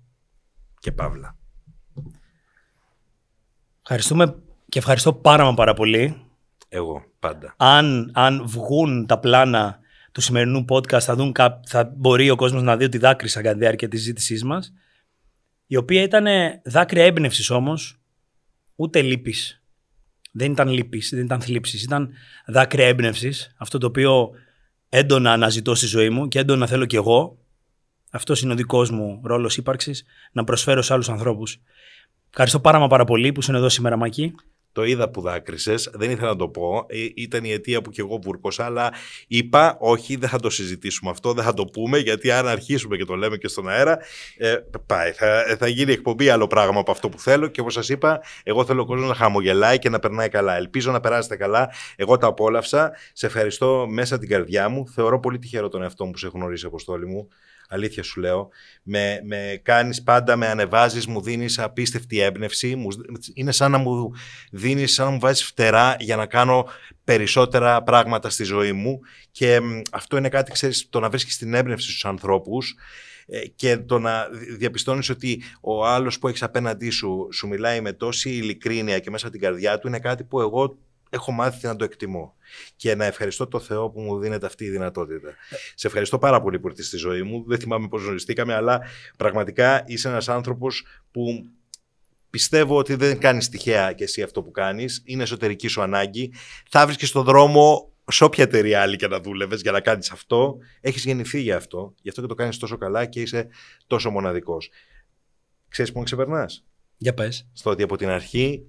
[0.78, 1.36] Και παύλα.
[3.82, 6.26] Ευχαριστούμε και ευχαριστώ πάρα μα πάρα πολύ.
[6.68, 7.54] Εγώ πάντα.
[7.56, 9.78] Αν, αν βγουν τα πλάνα
[10.12, 11.34] του σημερινού podcast θα, δουν,
[11.66, 14.72] θα μπορεί ο κόσμος να δει ότι δάκρυσα κατά τη διάρκεια της ζήτησής μας
[15.66, 16.26] η οποία ήταν
[16.64, 17.98] δάκρυα έμπνευσης όμως
[18.76, 19.63] ούτε λύπης.
[20.36, 22.10] Δεν ήταν λύπης, δεν ήταν θλίψης, ήταν
[22.46, 23.54] δάκρυα έμπνευσης.
[23.56, 24.30] αυτό το οποίο
[24.88, 27.38] έντονα αναζητώ στη ζωή μου και έντονα θέλω κι εγώ
[28.14, 31.60] αυτός είναι ο δικός μου ρόλος ύπαρξης, να προσφέρω σε άλλους ανθρώπους.
[32.28, 34.34] Ευχαριστώ πάρα, μα πάρα πολύ που είσαι εδώ σήμερα, Μακή.
[34.74, 36.86] Το είδα που δάκρυσες, δεν ήθελα να το πω.
[36.88, 38.92] Ε, ήταν η αιτία που και εγώ βούρκωσα, αλλά
[39.26, 43.04] είπα όχι, δεν θα το συζητήσουμε αυτό, δεν θα το πούμε, γιατί αν αρχίσουμε και
[43.04, 43.98] το λέμε και στον αέρα,
[44.36, 44.56] ε,
[44.86, 45.12] πάει.
[45.12, 47.46] Θα, θα γίνει εκπομπή άλλο πράγμα από αυτό που θέλω.
[47.46, 50.56] Και όπως σας είπα, εγώ θέλω ο κόσμος να χαμογελάει και να περνάει καλά.
[50.56, 51.70] Ελπίζω να περάσετε καλά.
[51.96, 52.92] Εγώ τα απόλαυσα.
[53.12, 54.88] Σε ευχαριστώ μέσα την καρδιά μου.
[54.88, 57.28] Θεωρώ πολύ τυχερό τον εαυτό μου που σε έχω γνωρίσει, Αποστόλη μου
[57.74, 58.48] αλήθεια σου λέω,
[58.82, 62.88] με, με κάνεις πάντα, με ανεβάζεις, μου δίνεις απίστευτη έμπνευση, μου,
[63.34, 64.12] είναι σαν να μου
[64.50, 66.68] δίνεις, σαν να μου βάζεις φτερά για να κάνω
[67.04, 69.00] περισσότερα πράγματα στη ζωή μου
[69.30, 69.60] και
[69.90, 72.74] αυτό είναι κάτι, ξέρεις, το να βρίσκεις την έμπνευση στους ανθρώπους
[73.26, 77.92] ε, και το να διαπιστώνεις ότι ο άλλος που έχεις απέναντί σου σου μιλάει με
[77.92, 80.76] τόση ειλικρίνεια και μέσα από την καρδιά του είναι κάτι που εγώ
[81.14, 82.34] έχω μάθει να το εκτιμώ.
[82.76, 85.34] Και να ευχαριστώ το Θεό που μου δίνεται αυτή η δυνατότητα.
[85.74, 87.44] Σε ευχαριστώ πάρα πολύ που ήρθες στη ζωή μου.
[87.46, 88.80] Δεν θυμάμαι πώς γνωριστήκαμε, αλλά
[89.16, 91.44] πραγματικά είσαι ένας άνθρωπος που
[92.30, 95.02] πιστεύω ότι δεν κάνεις τυχαία και εσύ αυτό που κάνεις.
[95.04, 96.32] Είναι εσωτερική σου ανάγκη.
[96.70, 100.10] Θα βρει και στον δρόμο σε όποια εταιρεία άλλη και να δούλευες για να κάνεις
[100.10, 100.58] αυτό.
[100.80, 101.94] Έχεις γεννηθεί για αυτό.
[102.02, 103.48] Γι' αυτό και το κάνεις τόσο καλά και είσαι
[103.86, 104.70] τόσο μοναδικός.
[105.68, 106.64] Ξέρεις που με ξεπερνάς;
[106.96, 107.48] Για πες.
[107.52, 108.66] Στο ότι από την αρχή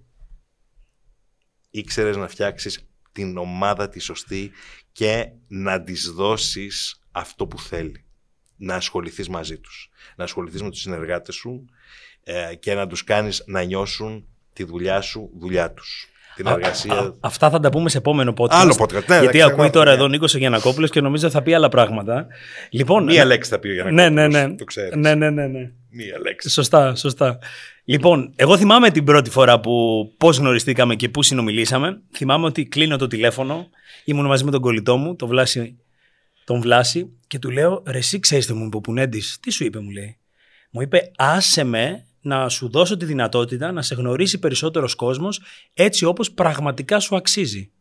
[1.77, 4.51] ήξερες να φτιάξεις την ομάδα τη σωστή
[4.91, 8.03] και να της δώσεις αυτό που θέλει.
[8.57, 9.89] Να ασχοληθείς μαζί τους.
[10.15, 11.65] Να ασχοληθείς με τους συνεργάτες σου
[12.23, 16.09] ε, και να τους κάνεις να νιώσουν τη δουλειά σου δουλειά τους.
[16.35, 17.15] Την εργασία.
[17.19, 18.47] αυτά θα τα πούμε σε επόμενο podcast.
[18.49, 19.05] Άλλο podcast.
[19.05, 19.95] Ναι, γιατί ακούει τώρα ναι.
[19.95, 22.27] εδώ Νίκος Γιανακόπουλος και νομίζω θα πει άλλα πράγματα.
[22.69, 24.11] Λοιπόν, Μία ναι, λέξη θα πει ο Γιανακόπουλος.
[24.11, 24.55] Ναι, ναι, ναι.
[24.55, 24.95] Το ξέρεις.
[24.95, 25.71] Ναι, ναι, ναι, ναι.
[25.89, 26.49] Μία λέξη.
[26.49, 27.39] Σωστά, σωστά.
[27.85, 32.01] Λοιπόν, εγώ θυμάμαι την πρώτη φορά που πώς γνωριστήκαμε και πού συνομιλήσαμε.
[32.11, 33.69] Θυμάμαι ότι κλείνω το τηλέφωνο,
[34.05, 35.79] ήμουν μαζί με τον κολλητό μου, τον Βλάση,
[36.45, 39.63] τον Βλάση και του λέω: Ρε, εσύ ξέρεις το μου είπε ο Πουνέντης; Τι σου
[39.63, 40.17] είπε, μου λέει.
[40.69, 45.41] Μου είπε: Άσε με να σου δώσω τη δυνατότητα να σε γνωρίσει περισσότερος κόσμος
[45.73, 47.71] έτσι όπως πραγματικά σου αξίζει.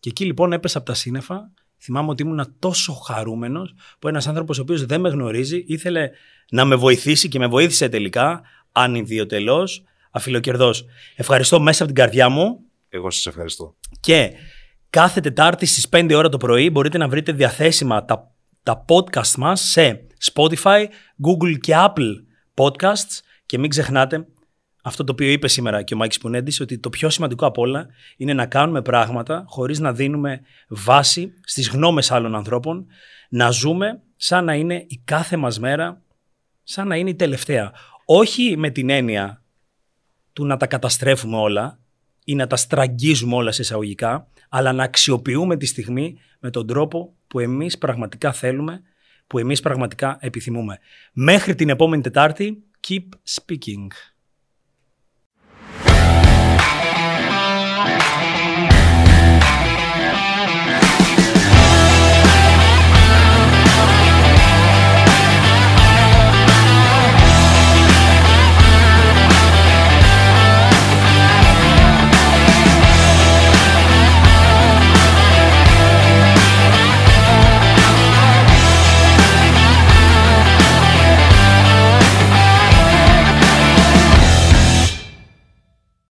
[0.00, 1.52] Και εκεί λοιπόν έπεσα από τα σύννεφα.
[1.78, 6.10] Θυμάμαι ότι ήμουν τόσο χαρούμενος που ένας άνθρωπος ο οποίος δεν με γνωρίζει ήθελε
[6.50, 9.68] να με βοηθήσει και με βοήθησε τελικά, ανιδιοτελώ,
[10.10, 10.84] αφιλοκερδός.
[11.16, 12.60] Ευχαριστώ μέσα από την καρδιά μου.
[12.88, 13.74] Εγώ σας ευχαριστώ.
[14.00, 14.30] Και
[14.90, 19.60] κάθε Τετάρτη στις 5 ώρα το πρωί μπορείτε να βρείτε διαθέσιμα τα, τα podcast μας
[19.60, 20.84] σε Spotify,
[21.26, 22.12] Google και Apple
[22.54, 24.26] Podcasts και μην ξεχνάτε
[24.86, 27.86] αυτό το οποίο είπε σήμερα και ο Μάκης Πουνέντης ότι το πιο σημαντικό απ' όλα
[28.16, 32.86] είναι να κάνουμε πράγματα χωρίς να δίνουμε βάση στις γνώμες άλλων ανθρώπων,
[33.28, 36.02] να ζούμε σαν να είναι η κάθε μας μέρα
[36.62, 37.72] σαν να είναι η τελευταία.
[38.04, 39.42] Όχι με την έννοια
[40.32, 41.78] του να τα καταστρέφουμε όλα
[42.24, 47.14] ή να τα στραγγίζουμε όλα σε εισαγωγικά, αλλά να αξιοποιούμε τη στιγμή με τον τρόπο
[47.26, 48.82] που εμείς πραγματικά θέλουμε,
[49.26, 50.78] που εμείς πραγματικά επιθυμούμε.
[51.12, 53.86] Μέχρι την επόμενη Τετάρτη, keep speaking.